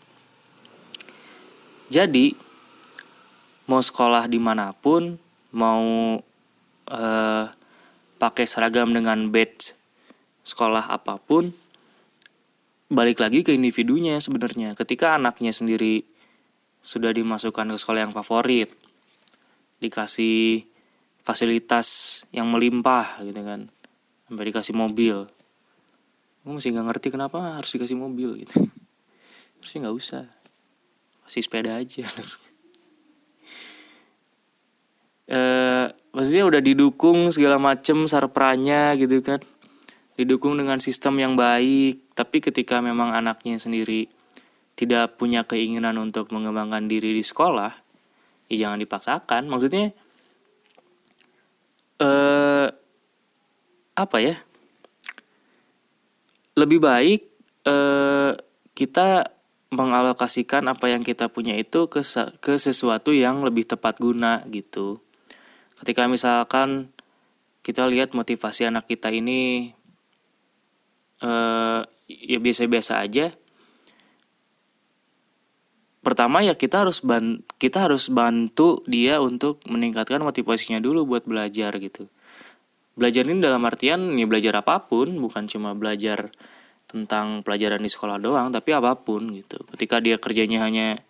Jadi 1.93 2.33
mau 3.69 3.85
sekolah 3.85 4.25
di 4.29 4.41
mana 4.41 4.73
pun, 4.73 5.21
mau 5.53 5.85
uh, 6.89 7.45
pakai 8.19 8.45
seragam 8.45 8.91
dengan 8.91 9.31
badge 9.31 9.79
sekolah 10.43 10.91
apa 10.91 11.17
pun, 11.23 11.53
balik 12.91 13.21
lagi 13.21 13.45
ke 13.45 13.55
individunya 13.55 14.19
sebenarnya. 14.19 14.75
Ketika 14.75 15.15
anaknya 15.15 15.55
sendiri 15.55 16.03
sudah 16.83 17.13
dimasukkan 17.15 17.75
ke 17.75 17.79
sekolah 17.79 18.09
yang 18.09 18.15
favorit, 18.17 18.73
dikasih 19.79 20.67
fasilitas 21.23 22.21
yang 22.35 22.49
melimpah 22.51 23.23
gitu 23.23 23.41
kan, 23.45 23.69
sampai 24.27 24.45
dikasih 24.51 24.75
mobil. 24.75 25.29
Gue 26.43 26.53
masih 26.57 26.73
nggak 26.73 26.87
ngerti 26.91 27.09
kenapa 27.13 27.61
harus 27.61 27.71
dikasih 27.77 27.97
mobil 27.99 28.41
gitu. 28.41 28.57
Harusnya 29.59 29.85
nggak 29.85 29.97
usah 30.01 30.25
masih 31.29 31.45
sepeda 31.45 31.77
aja 31.77 32.09
eh 35.29 35.87
maksudnya 36.17 36.45
udah 36.49 36.61
didukung 36.65 37.29
segala 37.29 37.61
macem 37.61 38.09
sarpranya 38.09 38.97
gitu 38.97 39.21
kan. 39.21 39.45
Didukung 40.19 40.59
dengan 40.59 40.81
sistem 40.83 41.21
yang 41.21 41.35
baik 41.39 42.11
tapi 42.17 42.43
ketika 42.43 42.83
memang 42.83 43.15
anaknya 43.15 43.61
sendiri 43.61 44.11
tidak 44.75 45.15
punya 45.21 45.47
keinginan 45.47 45.95
untuk 46.01 46.35
mengembangkan 46.35 46.91
diri 46.91 47.15
di 47.15 47.23
sekolah 47.23 47.71
ya 48.49 48.67
jangan 48.67 48.81
dipaksakan. 48.81 49.47
Maksudnya 49.47 49.93
eh 52.01 52.69
apa 53.95 54.19
ya? 54.19 54.41
Lebih 56.57 56.81
baik 56.81 57.21
eh 57.69 58.33
kita 58.73 59.39
mengalokasikan 59.69 60.65
apa 60.65 60.89
yang 60.89 61.05
kita 61.05 61.29
punya 61.29 61.53
itu 61.53 61.93
ke 61.93 62.01
ke 62.41 62.57
sesuatu 62.57 63.13
yang 63.13 63.45
lebih 63.45 63.69
tepat 63.69 64.01
guna 64.01 64.41
gitu. 64.49 65.05
Ketika 65.79 66.11
misalkan 66.11 66.91
kita 67.63 67.87
lihat 67.87 68.17
motivasi 68.17 68.67
anak 68.67 68.89
kita 68.89 69.13
ini 69.13 69.73
uh, 71.23 71.85
ya 72.09 72.39
biasa-biasa 72.41 73.05
aja. 73.05 73.31
Pertama 76.03 76.41
ya 76.41 76.57
kita 76.57 76.87
harus 76.87 77.05
ban 77.05 77.45
kita 77.61 77.85
harus 77.85 78.09
bantu 78.09 78.81
dia 78.89 79.21
untuk 79.21 79.61
meningkatkan 79.69 80.25
motivasinya 80.25 80.81
dulu 80.81 81.05
buat 81.05 81.29
belajar 81.29 81.77
gitu. 81.77 82.09
Belajar 82.99 83.29
ini 83.29 83.39
dalam 83.39 83.63
artian 83.63 84.17
ya 84.19 84.27
belajar 84.27 84.59
apa 84.59 84.89
pun, 84.89 85.21
bukan 85.23 85.47
cuma 85.47 85.77
belajar 85.77 86.35
tentang 86.89 87.45
pelajaran 87.45 87.85
di 87.85 87.91
sekolah 87.93 88.17
doang 88.17 88.49
tapi 88.49 88.73
apa 88.73 88.97
pun 88.97 89.29
gitu 89.37 89.61
ketika 89.77 90.01
dia 90.01 90.17
kerjanya 90.17 90.65
hanya 90.65 91.05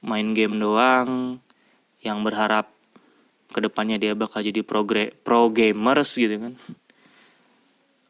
main 0.00 0.32
game 0.32 0.56
doang 0.56 1.38
yang 2.00 2.24
berharap 2.24 2.72
ke 3.54 3.62
depannya 3.62 4.02
dia 4.02 4.18
bakal 4.18 4.42
jadi 4.42 4.66
pro, 4.66 4.82
pro 5.22 5.46
gamers 5.54 6.18
gitu 6.18 6.42
kan. 6.42 6.52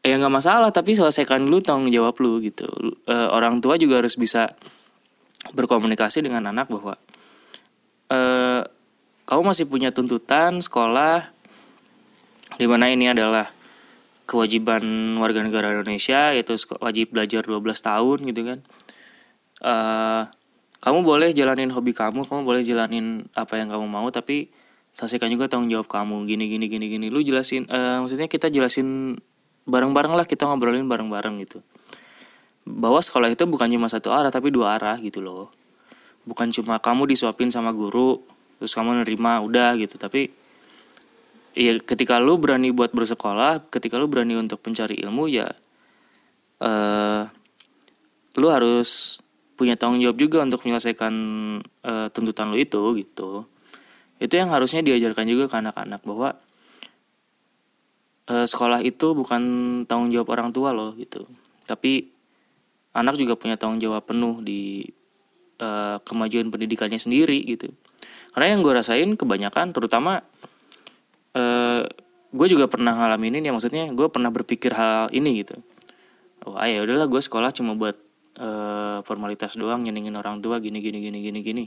Ya 0.01 0.17
nggak 0.17 0.33
masalah 0.33 0.73
tapi 0.73 0.97
selesaikan 0.97 1.45
dulu 1.45 1.61
tanggung 1.61 1.93
jawab 1.93 2.17
lu 2.17 2.41
gitu. 2.41 2.65
E, 3.05 3.15
orang 3.29 3.61
tua 3.61 3.77
juga 3.77 4.01
harus 4.01 4.17
bisa 4.17 4.49
berkomunikasi 5.53 6.25
dengan 6.25 6.49
anak 6.49 6.69
bahwa 6.73 6.97
e, 8.09 8.19
kamu 9.25 9.41
masih 9.45 9.65
punya 9.69 9.93
tuntutan 9.93 10.61
sekolah 10.61 11.29
di 12.57 12.65
mana 12.65 12.89
ini 12.89 13.09
adalah 13.09 13.49
kewajiban 14.25 14.81
warga 15.21 15.45
negara 15.45 15.73
Indonesia 15.73 16.33
yaitu 16.33 16.57
wajib 16.81 17.13
belajar 17.13 17.45
12 17.45 17.61
tahun 17.61 18.17
gitu 18.33 18.41
kan. 18.41 18.59
Uh, 19.65 20.27
kamu 20.85 21.01
boleh 21.01 21.29
jalanin 21.33 21.73
hobi 21.73 21.97
kamu 21.97 22.29
kamu 22.29 22.41
boleh 22.45 22.61
jalanin 22.61 23.25
apa 23.33 23.57
yang 23.57 23.73
kamu 23.73 23.89
mau 23.89 24.05
tapi 24.13 24.53
selesaikan 24.95 25.27
juga 25.27 25.51
tanggung 25.51 25.67
jawab 25.67 25.91
kamu. 25.91 26.23
Gini 26.25 26.47
gini 26.47 26.65
gini 26.71 26.85
gini. 26.87 27.07
Lu 27.11 27.19
jelasin 27.19 27.67
uh, 27.67 28.01
maksudnya 28.01 28.31
kita 28.31 28.47
jelasin 28.47 29.19
bareng-bareng 29.67 30.15
lah 30.15 30.23
kita 30.23 30.47
ngobrolin 30.47 30.87
bareng-bareng 30.87 31.43
gitu. 31.43 31.59
Bahwa 32.65 33.03
sekolah 33.03 33.29
itu 33.29 33.43
bukan 33.45 33.67
cuma 33.69 33.91
satu 33.91 34.09
arah 34.15 34.31
tapi 34.31 34.49
dua 34.49 34.79
arah 34.79 34.97
gitu 34.97 35.19
loh. 35.19 35.51
Bukan 36.25 36.49
cuma 36.55 36.79
kamu 36.81 37.11
disuapin 37.11 37.51
sama 37.51 37.75
guru 37.75 38.23
terus 38.57 38.71
kamu 38.71 39.03
nerima 39.03 39.43
udah 39.43 39.75
gitu. 39.77 39.99
Tapi 39.99 40.31
ya 41.55 41.75
ketika 41.79 42.19
lu 42.19 42.35
berani 42.39 42.71
buat 42.75 42.91
bersekolah 42.91 43.71
ketika 43.71 43.95
lu 43.95 44.11
berani 44.11 44.35
untuk 44.35 44.59
mencari 44.59 44.99
ilmu 44.99 45.31
ya 45.31 45.47
uh, 46.59 47.23
lu 48.35 48.47
harus 48.51 49.23
punya 49.55 49.79
tanggung 49.79 50.03
jawab 50.03 50.19
juga 50.19 50.43
untuk 50.43 50.67
menyelesaikan 50.67 51.13
uh, 51.63 52.07
tuntutan 52.11 52.51
lu 52.51 52.59
itu 52.59 52.83
gitu 52.99 53.47
itu 54.19 54.33
yang 54.35 54.51
harusnya 54.51 54.79
diajarkan 54.79 55.27
juga 55.27 55.51
ke 55.51 55.55
anak-anak 55.59 56.01
bahwa 56.07 56.39
uh, 58.31 58.45
sekolah 58.47 58.79
itu 58.81 59.11
bukan 59.11 59.41
tanggung 59.89 60.11
jawab 60.13 60.31
orang 60.35 60.49
tua 60.55 60.71
loh 60.71 60.95
gitu. 60.95 61.27
Tapi 61.65 62.07
anak 62.95 63.19
juga 63.19 63.35
punya 63.35 63.59
tanggung 63.59 63.81
jawab 63.83 64.07
penuh 64.07 64.39
di 64.39 64.87
uh, 65.59 65.99
kemajuan 66.01 66.47
pendidikannya 66.47 66.99
sendiri 66.99 67.43
gitu. 67.43 67.71
Karena 68.31 68.55
yang 68.55 68.63
gue 68.63 68.73
rasain 68.75 69.07
kebanyakan 69.15 69.71
terutama 69.71 70.19
uh, 70.19 71.39
eh, 71.39 71.81
gue 72.35 72.47
juga 72.51 72.67
pernah 72.67 72.91
ngalamin 72.91 73.39
ini 73.39 73.47
ya 73.47 73.53
maksudnya 73.55 73.87
gue 73.95 74.07
pernah 74.11 74.27
berpikir 74.27 74.75
hal 74.75 75.07
ini 75.15 75.43
gitu. 75.43 75.55
Oh 76.43 76.59
ah, 76.59 76.67
ya 76.67 76.83
udahlah 76.83 77.07
gue 77.07 77.21
sekolah 77.23 77.55
cuma 77.55 77.79
buat 77.79 77.95
uh, 78.39 78.99
formalitas 79.07 79.55
doang 79.55 79.87
nyenengin 79.87 80.15
orang 80.19 80.43
tua 80.43 80.59
gini 80.59 80.83
gini 80.83 80.99
gini 80.99 81.19
gini 81.23 81.39
gini 81.41 81.63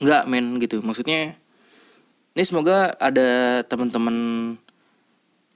nggak 0.00 0.22
men 0.26 0.56
gitu. 0.58 0.80
Maksudnya 0.80 1.36
ini 2.34 2.42
semoga 2.44 2.96
ada 2.96 3.60
teman-teman 3.68 4.16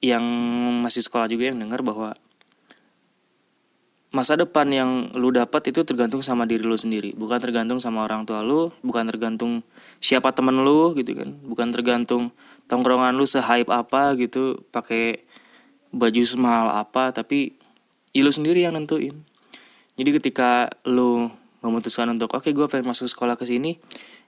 yang 0.05 0.25
masih 0.85 1.01
sekolah 1.01 1.27
juga 1.33 1.49
yang 1.49 1.57
dengar 1.57 1.81
bahwa 1.81 2.13
masa 4.15 4.39
depan 4.39 4.71
yang 4.71 5.11
lu 5.19 5.35
dapat 5.35 5.75
itu 5.75 5.83
tergantung 5.83 6.23
sama 6.23 6.47
diri 6.47 6.63
lu 6.63 6.79
sendiri. 6.79 7.17
Bukan 7.19 7.43
tergantung 7.43 7.83
sama 7.83 8.07
orang 8.07 8.23
tua 8.23 8.47
lu 8.47 8.71
bukan 8.87 9.09
tergantung 9.11 9.67
siapa 9.99 10.31
temen 10.31 10.63
lu 10.63 10.95
gitu 10.95 11.19
kan. 11.19 11.35
Bukan 11.43 11.75
tergantung 11.75 12.31
tongkrongan 12.71 13.17
lu 13.17 13.27
sehype 13.27 13.73
apa 13.73 14.15
gitu 14.21 14.63
pakai 14.71 15.25
baju 15.91 16.23
semahal 16.23 16.75
apa 16.79 17.11
tapi 17.11 17.59
ya 18.15 18.23
lu 18.23 18.31
sendiri 18.31 18.63
yang 18.63 18.79
nentuin. 18.79 19.19
Jadi 19.99 20.11
ketika 20.21 20.71
lu 20.87 21.33
memutuskan 21.65 22.13
untuk 22.13 22.31
oke 22.37 22.45
okay, 22.45 22.53
gue 22.53 22.67
pengen 22.69 22.93
masuk 22.93 23.09
sekolah 23.09 23.41
ke 23.41 23.49
sini 23.49 23.81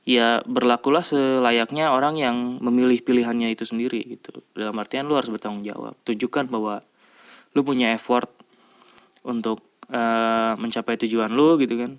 ya 0.06 0.38
berlakulah 0.46 1.02
selayaknya 1.02 1.90
orang 1.90 2.14
yang 2.14 2.62
memilih 2.62 3.02
pilihannya 3.02 3.50
itu 3.50 3.66
sendiri 3.66 4.06
gitu. 4.06 4.38
Dalam 4.54 4.78
artian 4.78 5.10
lu 5.10 5.18
harus 5.18 5.28
bertanggung 5.28 5.66
jawab. 5.66 5.98
Tunjukkan 6.06 6.46
bahwa 6.46 6.86
lu 7.58 7.66
punya 7.66 7.90
effort 7.90 8.30
untuk 9.26 9.66
uh, 9.90 10.54
mencapai 10.62 10.94
tujuan 11.02 11.34
lu 11.34 11.58
gitu 11.58 11.74
kan. 11.74 11.98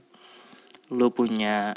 Lu 0.87 1.11
punya 1.11 1.75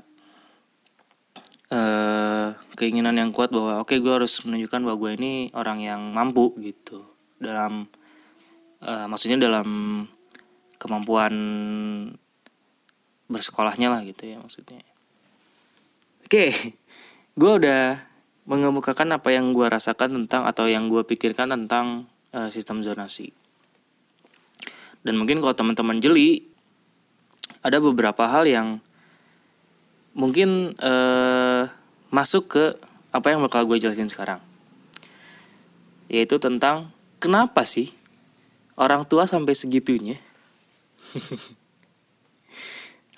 uh, 1.74 2.54
keinginan 2.78 3.18
yang 3.18 3.34
kuat 3.34 3.50
bahwa 3.50 3.82
oke 3.82 3.90
okay, 3.90 3.98
gue 3.98 4.14
harus 4.14 4.46
menunjukkan 4.46 4.86
bahwa 4.86 4.96
gue 5.02 5.10
ini 5.18 5.32
orang 5.58 5.82
yang 5.82 6.14
mampu 6.14 6.54
gitu. 6.62 7.02
Dalam 7.42 7.90
uh, 8.86 9.06
maksudnya 9.10 9.42
dalam 9.42 10.06
kemampuan 10.78 11.34
bersekolahnya 13.26 13.90
lah 13.90 14.02
gitu 14.02 14.26
ya 14.26 14.42
maksudnya 14.42 14.89
oke 16.30 16.38
okay, 16.38 16.78
gue 17.34 17.52
udah 17.58 18.06
mengemukakan 18.46 19.18
apa 19.18 19.34
yang 19.34 19.50
gue 19.50 19.66
rasakan 19.66 20.14
tentang 20.14 20.46
atau 20.46 20.70
yang 20.70 20.86
gue 20.86 21.02
pikirkan 21.02 21.50
tentang 21.50 22.06
uh, 22.30 22.46
sistem 22.46 22.86
zonasi. 22.86 23.34
Dan 25.02 25.18
mungkin 25.18 25.42
kalau 25.42 25.50
teman-teman 25.58 25.98
jeli 25.98 26.46
ada 27.66 27.82
beberapa 27.82 28.30
hal 28.30 28.46
yang 28.46 28.78
mungkin 30.14 30.70
uh, 30.78 31.66
masuk 32.14 32.46
ke 32.46 32.64
apa 33.10 33.26
yang 33.34 33.42
bakal 33.42 33.66
gue 33.66 33.82
jelasin 33.82 34.06
sekarang. 34.06 34.38
Yaitu 36.06 36.38
tentang 36.38 36.94
kenapa 37.18 37.66
sih 37.66 37.90
orang 38.78 39.02
tua 39.02 39.26
sampai 39.26 39.58
segitunya? 39.58 40.14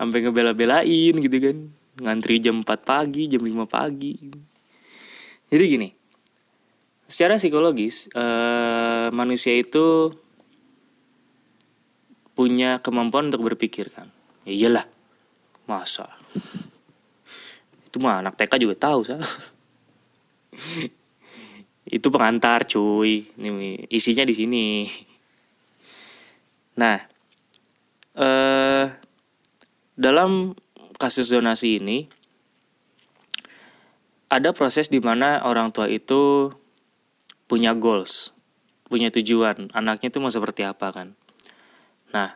Sampai 0.01 0.25
ngebela-belain 0.25 1.13
gitu 1.21 1.37
kan 1.37 1.82
ngantri 2.01 2.41
jam 2.41 2.65
4 2.65 2.69
pagi 2.85 3.29
jam 3.29 3.43
5 3.45 3.69
pagi. 3.69 4.15
Jadi 5.53 5.65
gini 5.69 5.89
secara 7.13 7.37
psikologis 7.37 8.09
eh, 8.17 9.13
manusia 9.13 9.53
itu 9.53 10.17
punya 12.33 12.81
kemampuan 12.81 13.29
untuk 13.29 13.53
berpikir 13.53 13.93
kan. 13.93 14.09
Ya 14.49 14.53
iyalah 14.57 14.87
masa? 15.69 16.09
Itu 17.85 18.01
mah 18.01 18.25
anak 18.25 18.41
TK 18.41 18.57
juga 18.65 18.89
tahu 18.89 19.05
sah 19.05 19.21
itu 21.97 22.09
pengantar 22.09 22.65
cuy. 22.65 23.29
Ini 23.37 23.85
isinya 23.93 24.25
di 24.25 24.33
sini. 24.33 24.89
Nah 26.81 26.97
eh 28.17 28.87
dalam 30.01 30.57
kasus 31.03 31.35
zonasi 31.35 31.83
ini 31.83 32.07
ada 34.31 34.55
proses 34.55 34.87
di 34.87 35.03
mana 35.03 35.43
orang 35.43 35.75
tua 35.75 35.91
itu 35.91 36.55
punya 37.51 37.75
goals 37.75 38.31
punya 38.87 39.11
tujuan 39.11 39.75
anaknya 39.75 40.15
itu 40.15 40.23
mau 40.23 40.31
seperti 40.31 40.63
apa 40.63 40.95
kan 40.95 41.19
nah 42.15 42.31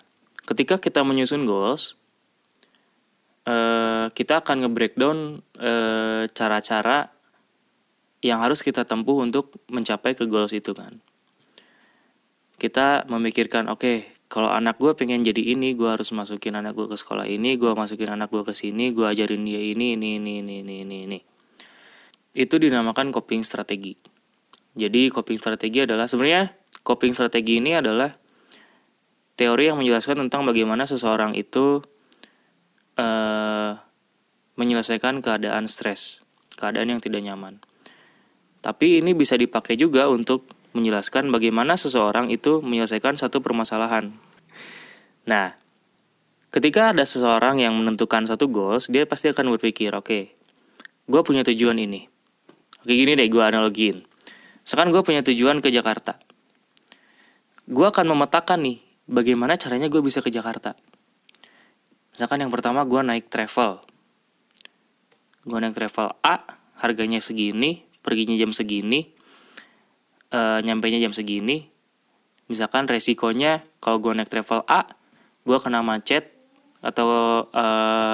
ketika 0.51 0.83
kita 0.83 1.07
menyusun 1.07 1.47
goals 1.47 1.95
eh, 3.47 4.11
kita 4.11 4.43
akan 4.43 4.67
nge-breakdown 4.67 5.39
eh, 5.63 6.27
cara-cara 6.35 7.15
yang 8.27 8.43
harus 8.43 8.65
kita 8.65 8.83
tempuh 8.83 9.23
untuk 9.23 9.55
mencapai 9.71 10.19
ke 10.19 10.27
goals 10.27 10.51
itu 10.51 10.75
kan. 10.75 10.99
Kita 12.57 13.05
memikirkan, 13.07 13.69
oke, 13.69 13.81
okay, 13.81 13.97
kalau 14.27 14.51
anak 14.51 14.83
gue 14.83 14.91
pengen 14.99 15.23
jadi 15.23 15.55
ini, 15.55 15.79
gue 15.79 15.87
harus 15.87 16.11
masukin 16.11 16.59
anak 16.59 16.75
gue 16.75 16.91
ke 16.91 16.99
sekolah 16.99 17.31
ini, 17.31 17.55
gue 17.55 17.71
masukin 17.73 18.11
anak 18.11 18.35
gue 18.35 18.43
ke 18.43 18.51
sini, 18.51 18.91
gue 18.91 19.07
ajarin 19.07 19.47
dia 19.47 19.63
ini, 19.63 19.95
ini, 19.95 20.19
ini, 20.19 20.43
ini, 20.43 20.57
ini, 20.63 20.97
ini. 21.07 21.19
Itu 22.35 22.59
dinamakan 22.59 23.15
coping 23.15 23.47
strategi. 23.47 23.95
Jadi 24.77 25.09
coping 25.09 25.39
strategi 25.39 25.87
adalah 25.87 26.05
sebenarnya 26.11 26.53
coping 26.83 27.15
strategi 27.15 27.63
ini 27.63 27.79
adalah 27.79 28.13
teori 29.39 29.73
yang 29.73 29.79
menjelaskan 29.81 30.27
tentang 30.27 30.45
bagaimana 30.45 30.85
seseorang 30.85 31.33
itu 31.39 31.81
uh, 32.99 33.73
menyelesaikan 34.57 35.23
keadaan 35.23 35.71
stres, 35.71 36.25
keadaan 36.59 36.93
yang 36.93 37.01
tidak 37.01 37.23
nyaman. 37.25 37.63
Tapi 38.65 39.05
ini 39.05 39.15
bisa 39.15 39.39
dipakai 39.39 39.79
juga 39.79 40.11
untuk 40.11 40.51
menjelaskan 40.77 41.33
bagaimana 41.33 41.81
seseorang 41.81 42.29
itu 42.29 42.61
menyelesaikan 42.61 43.17
satu 43.17 43.41
permasalahan. 43.41 44.13
Nah, 45.25 45.57
ketika 46.53 46.93
ada 46.93 47.09
seseorang 47.09 47.65
yang 47.65 47.73
menentukan 47.73 48.29
satu 48.29 48.53
goals, 48.53 48.93
dia 48.93 49.09
pasti 49.09 49.33
akan 49.33 49.57
berpikir, 49.57 49.97
oke, 49.97 50.05
okay, 50.05 50.23
gue 51.09 51.21
punya 51.25 51.41
tujuan 51.49 51.81
ini. 51.81 52.05
Oke 52.85 52.93
gini 52.93 53.17
deh, 53.17 53.27
gue 53.27 53.41
analogiin. 53.41 54.05
Misalkan 54.63 54.93
gue 54.93 55.03
punya 55.03 55.25
tujuan 55.25 55.65
ke 55.65 55.73
Jakarta. 55.73 56.21
Gue 57.67 57.89
akan 57.89 58.13
memetakan 58.15 58.63
nih, 58.63 58.79
bagaimana 59.09 59.57
caranya 59.57 59.89
gue 59.89 60.05
bisa 60.05 60.21
ke 60.21 60.29
Jakarta. 60.29 60.77
Misalkan 62.15 62.45
yang 62.45 62.53
pertama 62.53 62.85
gue 62.85 63.01
naik 63.01 63.33
travel. 63.33 63.81
Gue 65.43 65.59
naik 65.59 65.75
travel 65.75 66.15
A, 66.23 66.45
harganya 66.79 67.19
segini, 67.19 67.83
perginya 68.05 68.39
jam 68.39 68.55
segini 68.55 69.16
e, 70.31 70.41
nyampe 70.63 70.89
nya 70.91 70.99
jam 71.03 71.15
segini 71.15 71.69
misalkan 72.47 72.87
resikonya 72.87 73.59
kalau 73.83 73.99
gue 73.99 74.15
naik 74.15 74.31
travel 74.31 74.63
A 74.71 74.87
gue 75.47 75.59
kena 75.63 75.83
macet 75.83 76.31
atau 76.83 77.07
e, 77.51 77.65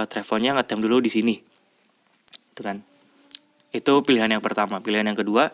travelnya 0.09 0.57
ngetem 0.57 0.81
dulu 0.81 1.05
di 1.05 1.11
sini. 1.13 1.35
Itu 2.53 2.61
kan. 2.65 2.81
Itu 3.73 4.05
pilihan 4.05 4.29
yang 4.33 4.45
pertama. 4.45 4.81
Pilihan 4.81 5.09
yang 5.09 5.19
kedua 5.19 5.53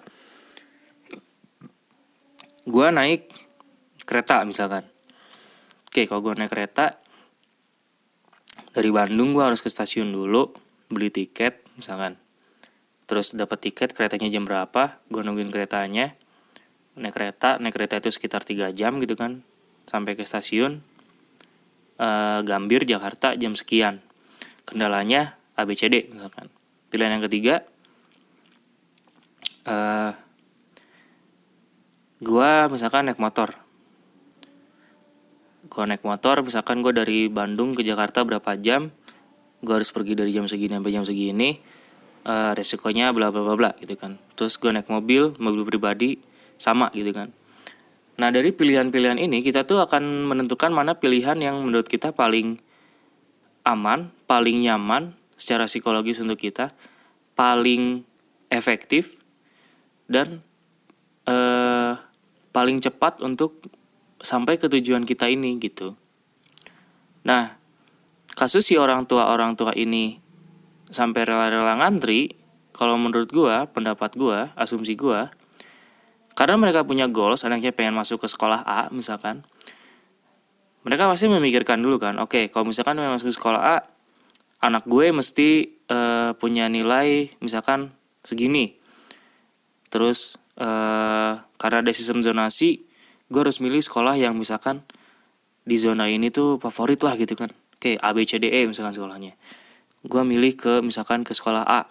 gue 2.69 2.87
naik 2.93 3.33
kereta 4.05 4.45
misalkan. 4.45 4.85
Oke 5.89 6.05
kalau 6.05 6.21
gue 6.21 6.37
naik 6.37 6.53
kereta 6.53 7.01
dari 8.77 8.93
Bandung 8.93 9.33
gue 9.33 9.43
harus 9.43 9.65
ke 9.65 9.73
stasiun 9.73 10.13
dulu 10.13 10.53
beli 10.93 11.09
tiket 11.09 11.65
misalkan. 11.81 12.21
Terus 13.09 13.33
dapat 13.33 13.65
tiket 13.65 13.97
keretanya 13.97 14.29
jam 14.29 14.45
berapa 14.45 15.01
gue 15.09 15.21
nungguin 15.25 15.49
keretanya 15.49 16.13
naik 16.99 17.15
kereta 17.15 17.57
naik 17.63 17.75
kereta 17.75 18.03
itu 18.03 18.11
sekitar 18.11 18.43
3 18.43 18.75
jam 18.75 18.99
gitu 18.99 19.15
kan 19.15 19.47
sampai 19.89 20.19
ke 20.19 20.27
stasiun 20.27 20.85
e, 21.97 22.09
Gambir 22.45 22.85
Jakarta 22.85 23.33
jam 23.39 23.57
sekian. 23.57 24.05
Kendalanya 24.69 25.41
ABCD 25.57 26.13
misalkan. 26.13 26.53
Pilihan 26.93 27.19
yang 27.19 27.25
ketiga 27.25 27.65
e, 29.65 29.77
gue 32.21 32.51
misalkan 32.69 33.09
naik 33.09 33.23
motor. 33.23 33.57
Gue 35.69 35.85
naik 35.87 36.05
motor 36.05 36.45
misalkan 36.45 36.85
gue 36.85 36.93
dari 36.93 37.31
Bandung 37.33 37.73
ke 37.73 37.87
Jakarta 37.87 38.27
berapa 38.27 38.59
jam 38.61 38.93
gue 39.59 39.75
harus 39.75 39.91
pergi 39.91 40.15
dari 40.15 40.31
jam 40.31 40.47
segini 40.47 40.79
sampai 40.79 40.93
jam 40.95 41.03
segini 41.03 41.51
uh, 42.29 42.53
resikonya 42.55 43.11
bla 43.11 43.35
bla 43.35 43.43
bla 43.43 43.55
bla 43.59 43.71
gitu 43.83 43.99
kan. 43.99 44.21
Terus 44.39 44.55
gue 44.61 44.71
naik 44.71 44.87
mobil 44.87 45.35
mobil 45.43 45.63
pribadi 45.67 46.11
sama 46.59 46.91
gitu 46.93 47.15
kan. 47.15 47.33
Nah 48.19 48.29
dari 48.35 48.51
pilihan-pilihan 48.51 49.17
ini 49.17 49.41
kita 49.47 49.63
tuh 49.63 49.79
akan 49.87 50.27
menentukan 50.27 50.75
mana 50.75 50.99
pilihan 50.99 51.39
yang 51.39 51.63
menurut 51.63 51.87
kita 51.87 52.11
paling 52.11 52.59
aman 53.63 54.11
paling 54.27 54.67
nyaman 54.67 55.15
secara 55.39 55.71
psikologis 55.71 56.19
untuk 56.19 56.37
kita 56.37 56.75
paling 57.39 58.03
efektif 58.51 59.23
dan 60.11 60.43
uh, 61.31 61.95
paling 62.51 62.83
cepat 62.83 63.23
untuk 63.23 63.71
sampai 64.19 64.59
ke 64.59 64.67
tujuan 64.67 65.07
kita 65.07 65.31
ini 65.31 65.55
gitu. 65.63 65.95
Nah 67.23 67.55
kasus 68.35 68.67
si 68.67 68.75
orang 68.75 69.07
tua 69.07 69.31
orang 69.31 69.55
tua 69.55 69.71
ini 69.79 70.19
sampai 70.89 71.29
rela-rela 71.29 71.77
ngantri, 71.79 72.33
kalau 72.73 72.97
menurut 72.97 73.29
gua, 73.29 73.69
pendapat 73.69 74.17
gua, 74.17 74.53
asumsi 74.57 74.97
gua, 74.97 75.29
karena 76.39 76.55
mereka 76.55 76.87
punya 76.87 77.11
goals, 77.11 77.43
anaknya 77.43 77.75
pengen 77.75 77.99
masuk 77.99 78.23
ke 78.23 78.31
sekolah 78.31 78.63
A 78.63 78.87
misalkan, 78.95 79.43
mereka 80.87 81.11
pasti 81.11 81.27
memikirkan 81.27 81.83
dulu 81.83 81.99
kan, 81.99 82.15
oke, 82.23 82.31
okay, 82.31 82.45
kalau 82.47 82.71
misalkan 82.71 82.95
pengen 82.95 83.19
masuk 83.19 83.35
ke 83.35 83.37
sekolah 83.43 83.59
A, 83.59 83.77
anak 84.63 84.87
gue 84.87 85.11
mesti 85.11 85.83
uh, 85.91 86.39
punya 86.39 86.71
nilai 86.71 87.35
misalkan 87.43 87.91
segini, 88.23 88.79
terus 89.91 90.39
uh, 90.63 91.43
karena 91.59 91.83
ada 91.83 91.91
sistem 91.91 92.23
zonasi, 92.23 92.87
gue 93.27 93.41
harus 93.43 93.59
milih 93.59 93.83
sekolah 93.83 94.15
yang 94.15 94.39
misalkan 94.39 94.87
di 95.67 95.75
zona 95.75 96.07
ini 96.07 96.31
tuh 96.31 96.63
favorit 96.63 97.03
lah 97.03 97.19
gitu 97.19 97.35
kan, 97.35 97.51
kayak 97.83 97.99
A 97.99 98.15
B 98.15 98.23
C 98.23 98.39
D 98.39 98.47
E 98.47 98.65
misalkan 98.65 98.95
sekolahnya. 98.95 99.35
Gue 100.07 100.23
milih 100.23 100.55
ke 100.55 100.79
misalkan 100.87 101.27
ke 101.27 101.35
sekolah 101.35 101.67
A. 101.67 101.91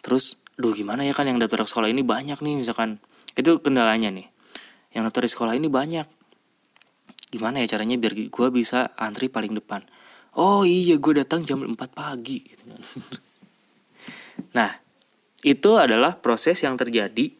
Terus 0.00 0.38
duh 0.56 0.72
gimana 0.72 1.04
ya 1.04 1.12
kan 1.12 1.26
yang 1.26 1.36
daftar 1.36 1.66
sekolah 1.66 1.90
ini 1.90 2.06
banyak 2.06 2.40
nih 2.40 2.56
misalkan 2.56 3.02
itu 3.34 3.60
kendalanya 3.62 4.10
nih. 4.10 4.26
Yang 4.90 5.14
di 5.14 5.30
sekolah 5.30 5.54
ini 5.54 5.70
banyak. 5.70 6.06
Gimana 7.30 7.62
ya 7.62 7.78
caranya 7.78 7.94
biar 7.94 8.14
gue 8.16 8.48
bisa 8.50 8.90
antri 8.98 9.30
paling 9.30 9.54
depan? 9.54 9.86
Oh 10.34 10.66
iya 10.66 10.98
gue 10.98 11.14
datang 11.22 11.46
jam 11.46 11.62
4 11.62 11.74
pagi 11.90 12.42
gitu 12.42 12.62
kan. 12.70 12.80
Nah 14.56 14.72
itu 15.46 15.76
adalah 15.76 16.16
proses 16.16 16.58
yang 16.64 16.74
terjadi 16.74 17.30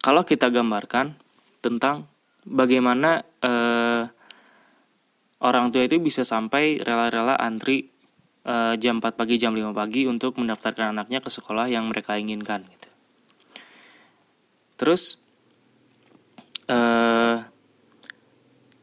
kalau 0.00 0.22
kita 0.22 0.48
gambarkan 0.48 1.18
tentang 1.60 2.06
bagaimana 2.46 3.20
eh, 3.42 4.08
orang 5.42 5.68
tua 5.74 5.84
itu 5.84 6.00
bisa 6.00 6.24
sampai 6.24 6.80
rela-rela 6.80 7.36
antri 7.36 7.90
uh, 8.46 8.74
jam 8.78 9.02
4 9.02 9.18
pagi 9.18 9.36
jam 9.36 9.52
5 9.52 9.74
pagi 9.76 10.08
untuk 10.08 10.38
mendaftarkan 10.40 10.96
anaknya 10.96 11.20
ke 11.20 11.28
sekolah 11.28 11.68
yang 11.68 11.90
mereka 11.90 12.16
inginkan 12.16 12.64
gitu. 12.64 12.85
Terus 14.76 15.24
uh, 16.68 17.40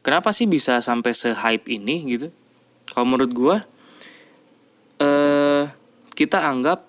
kenapa 0.02 0.30
sih 0.34 0.50
bisa 0.50 0.82
sampai 0.82 1.14
se-hype 1.14 1.70
ini 1.70 2.04
gitu? 2.18 2.28
Kalau 2.90 3.06
menurut 3.08 3.32
gue 3.32 3.56
uh, 5.02 5.64
kita 6.14 6.38
anggap 6.44 6.86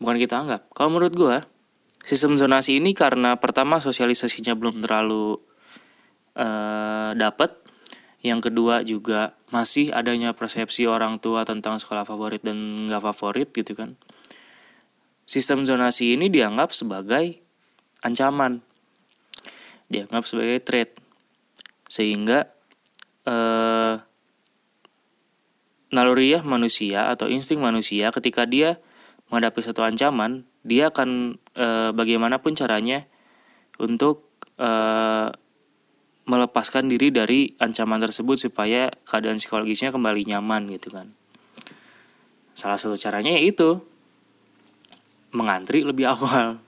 bukan 0.00 0.16
kita 0.18 0.34
anggap. 0.40 0.68
Kalau 0.72 0.88
menurut 0.92 1.14
gue 1.14 1.36
sistem 2.02 2.34
zonasi 2.34 2.82
ini 2.82 2.92
karena 2.92 3.38
pertama 3.38 3.78
sosialisasinya 3.78 4.58
belum 4.58 4.82
terlalu 4.82 5.38
uh, 6.34 7.14
dapat 7.14 7.62
yang 8.22 8.38
kedua 8.38 8.86
juga 8.86 9.34
masih 9.50 9.90
adanya 9.90 10.30
persepsi 10.30 10.86
orang 10.86 11.18
tua 11.18 11.42
tentang 11.42 11.82
sekolah 11.82 12.06
favorit 12.06 12.42
dan 12.42 12.86
nggak 12.86 13.02
favorit 13.02 13.50
gitu 13.50 13.74
kan. 13.74 13.98
Sistem 15.32 15.64
zonasi 15.64 16.12
ini 16.12 16.28
dianggap 16.28 16.76
sebagai 16.76 17.40
ancaman, 18.04 18.60
dianggap 19.88 20.28
sebagai 20.28 20.60
threat, 20.60 20.92
sehingga 21.88 22.52
eh, 23.24 23.96
naluriah 25.92 26.44
manusia 26.44 27.08
atau 27.08 27.32
insting 27.32 27.64
manusia 27.64 28.12
ketika 28.12 28.48
dia 28.48 28.80
menghadapi 29.28 29.60
satu 29.60 29.84
ancaman, 29.84 30.48
dia 30.64 30.88
akan 30.88 31.40
e, 31.56 31.66
bagaimanapun 31.92 32.56
caranya 32.56 33.04
untuk 33.80 34.28
e, 34.56 34.70
melepaskan 36.28 36.88
diri 36.88 37.12
dari 37.12 37.56
ancaman 37.60 38.00
tersebut 38.00 38.36
supaya 38.40 38.88
keadaan 39.08 39.36
psikologisnya 39.36 39.92
kembali 39.92 40.28
nyaman 40.28 40.68
gitu 40.72 40.92
kan. 40.92 41.12
Salah 42.52 42.76
satu 42.76 42.96
caranya 42.96 43.36
yaitu 43.36 43.84
mengantri 45.32 45.82
lebih 45.82 46.08
awal. 46.14 46.60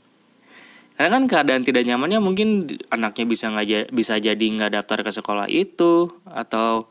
Karena 0.95 1.11
kan 1.11 1.25
keadaan 1.27 1.63
tidak 1.67 1.83
nyamannya 1.87 2.23
mungkin 2.23 2.71
anaknya 2.87 3.25
bisa 3.27 3.51
nggak 3.51 3.91
bisa 3.91 4.15
jadi 4.23 4.39
nggak 4.47 4.79
daftar 4.79 5.03
ke 5.03 5.11
sekolah 5.11 5.51
itu 5.51 6.07
atau 6.23 6.87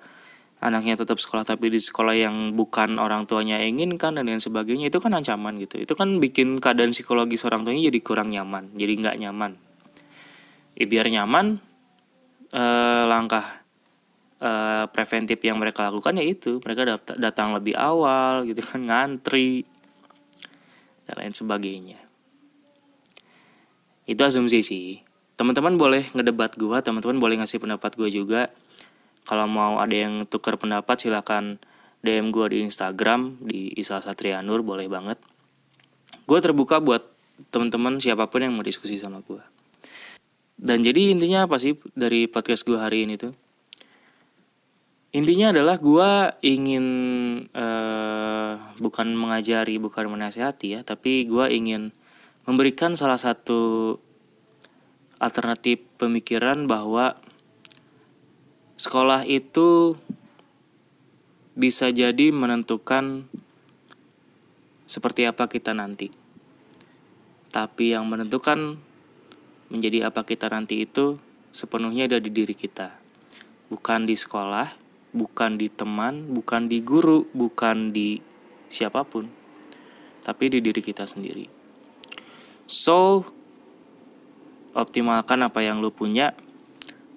anaknya 0.63 0.99
tetap 0.99 1.19
sekolah 1.19 1.43
tapi 1.43 1.67
di 1.67 1.79
sekolah 1.79 2.15
yang 2.15 2.55
bukan 2.55 2.99
orang 2.99 3.27
tuanya 3.27 3.59
inginkan 3.63 4.15
dan 4.15 4.27
lain 4.27 4.43
sebagainya 4.43 4.91
itu 4.91 4.99
kan 4.99 5.15
ancaman 5.15 5.55
gitu. 5.59 5.79
Itu 5.79 5.95
kan 5.95 6.19
bikin 6.19 6.59
keadaan 6.59 6.91
psikologis 6.91 7.47
orang 7.47 7.63
tuanya 7.63 7.87
jadi 7.87 7.99
kurang 8.03 8.31
nyaman 8.31 8.75
jadi 8.75 8.91
nggak 8.91 9.17
nyaman. 9.23 9.51
Ya, 10.75 10.85
biar 10.87 11.07
nyaman 11.07 11.63
eh, 12.51 13.03
langkah 13.07 13.63
eh, 14.43 14.83
preventif 14.91 15.39
yang 15.47 15.63
mereka 15.63 15.87
lakukan 15.87 16.19
ya 16.19 16.27
itu. 16.27 16.59
Mereka 16.59 17.15
datang 17.15 17.55
lebih 17.55 17.79
awal 17.79 18.43
gitu 18.43 18.59
kan 18.67 18.83
ngantri 18.83 19.63
lain 21.17 21.33
sebagainya. 21.33 21.99
Itu 24.03 24.21
asumsi 24.23 24.59
sih. 24.61 25.01
Teman-teman 25.33 25.79
boleh 25.79 26.05
ngedebat 26.13 26.59
gua 26.59 26.83
teman-teman 26.83 27.17
boleh 27.17 27.41
ngasih 27.41 27.63
pendapat 27.63 27.95
gua 27.95 28.09
juga. 28.11 28.41
Kalau 29.23 29.47
mau 29.47 29.79
ada 29.79 29.95
yang 29.95 30.27
tukar 30.27 30.59
pendapat 30.59 30.99
silahkan 30.99 31.55
DM 32.03 32.35
gue 32.35 32.51
di 32.51 32.57
Instagram 32.67 33.39
di 33.39 33.71
Isa 33.79 34.03
Satrianur 34.03 34.59
boleh 34.59 34.91
banget. 34.91 35.15
Gue 36.27 36.43
terbuka 36.43 36.83
buat 36.83 37.07
teman-teman 37.55 38.03
siapa 38.03 38.27
pun 38.27 38.43
yang 38.43 38.51
mau 38.51 38.67
diskusi 38.67 38.99
sama 38.99 39.23
gue 39.23 39.39
dan 40.63 40.79
jadi 40.85 41.11
intinya 41.11 41.49
apa 41.49 41.57
sih 41.57 41.75
dari 41.97 42.29
podcast 42.29 42.63
gue 42.63 42.77
hari 42.77 43.09
ini 43.09 43.17
tuh 43.17 43.33
intinya 45.13 45.53
adalah 45.53 45.77
gue 45.77 46.11
ingin 46.41 46.85
uh, 47.53 48.53
bukan 48.81 49.13
mengajari 49.13 49.77
bukan 49.77 50.09
menasihati 50.09 50.77
ya 50.77 50.81
tapi 50.81 51.29
gue 51.29 51.45
ingin 51.53 51.93
memberikan 52.49 52.97
salah 52.97 53.21
satu 53.21 53.95
alternatif 55.21 55.79
pemikiran 55.95 56.65
bahwa 56.67 57.15
Sekolah 58.73 59.23
itu 59.23 59.95
bisa 61.55 61.87
jadi 61.93 62.35
menentukan 62.35 63.29
seperti 64.89 65.23
apa 65.23 65.47
kita 65.47 65.71
nanti. 65.71 66.09
Tapi 67.53 67.95
yang 67.95 68.09
menentukan 68.11 68.81
menjadi 69.71 70.11
apa 70.11 70.25
kita 70.25 70.49
nanti 70.49 70.83
itu 70.83 71.15
sepenuhnya 71.55 72.09
ada 72.09 72.19
di 72.19 72.33
diri 72.33 72.57
kita. 72.57 72.97
Bukan 73.69 74.09
di 74.09 74.17
sekolah, 74.17 74.73
bukan 75.13 75.55
di 75.61 75.69
teman, 75.69 76.33
bukan 76.33 76.65
di 76.67 76.81
guru, 76.81 77.29
bukan 77.31 77.93
di 77.93 78.19
siapa 78.67 79.05
pun. 79.05 79.29
Tapi 80.25 80.49
di 80.49 80.59
diri 80.59 80.81
kita 80.81 81.05
sendiri. 81.05 81.45
So, 82.65 83.21
optimalkan 84.73 85.45
apa 85.45 85.61
yang 85.61 85.79
lu 85.79 85.93
punya 85.93 86.33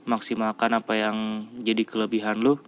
maksimalkan 0.07 0.77
apa 0.77 0.95
yang 0.95 1.49
jadi 1.59 1.83
kelebihan 1.83 2.39
lu 2.39 2.63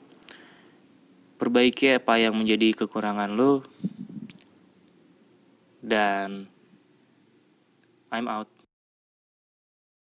perbaiki 1.39 2.03
apa 2.03 2.19
yang 2.19 2.35
menjadi 2.35 2.75
kekurangan 2.75 3.31
lu 3.31 3.63
dan 5.79 6.51
I'm 8.11 8.27
out 8.27 8.51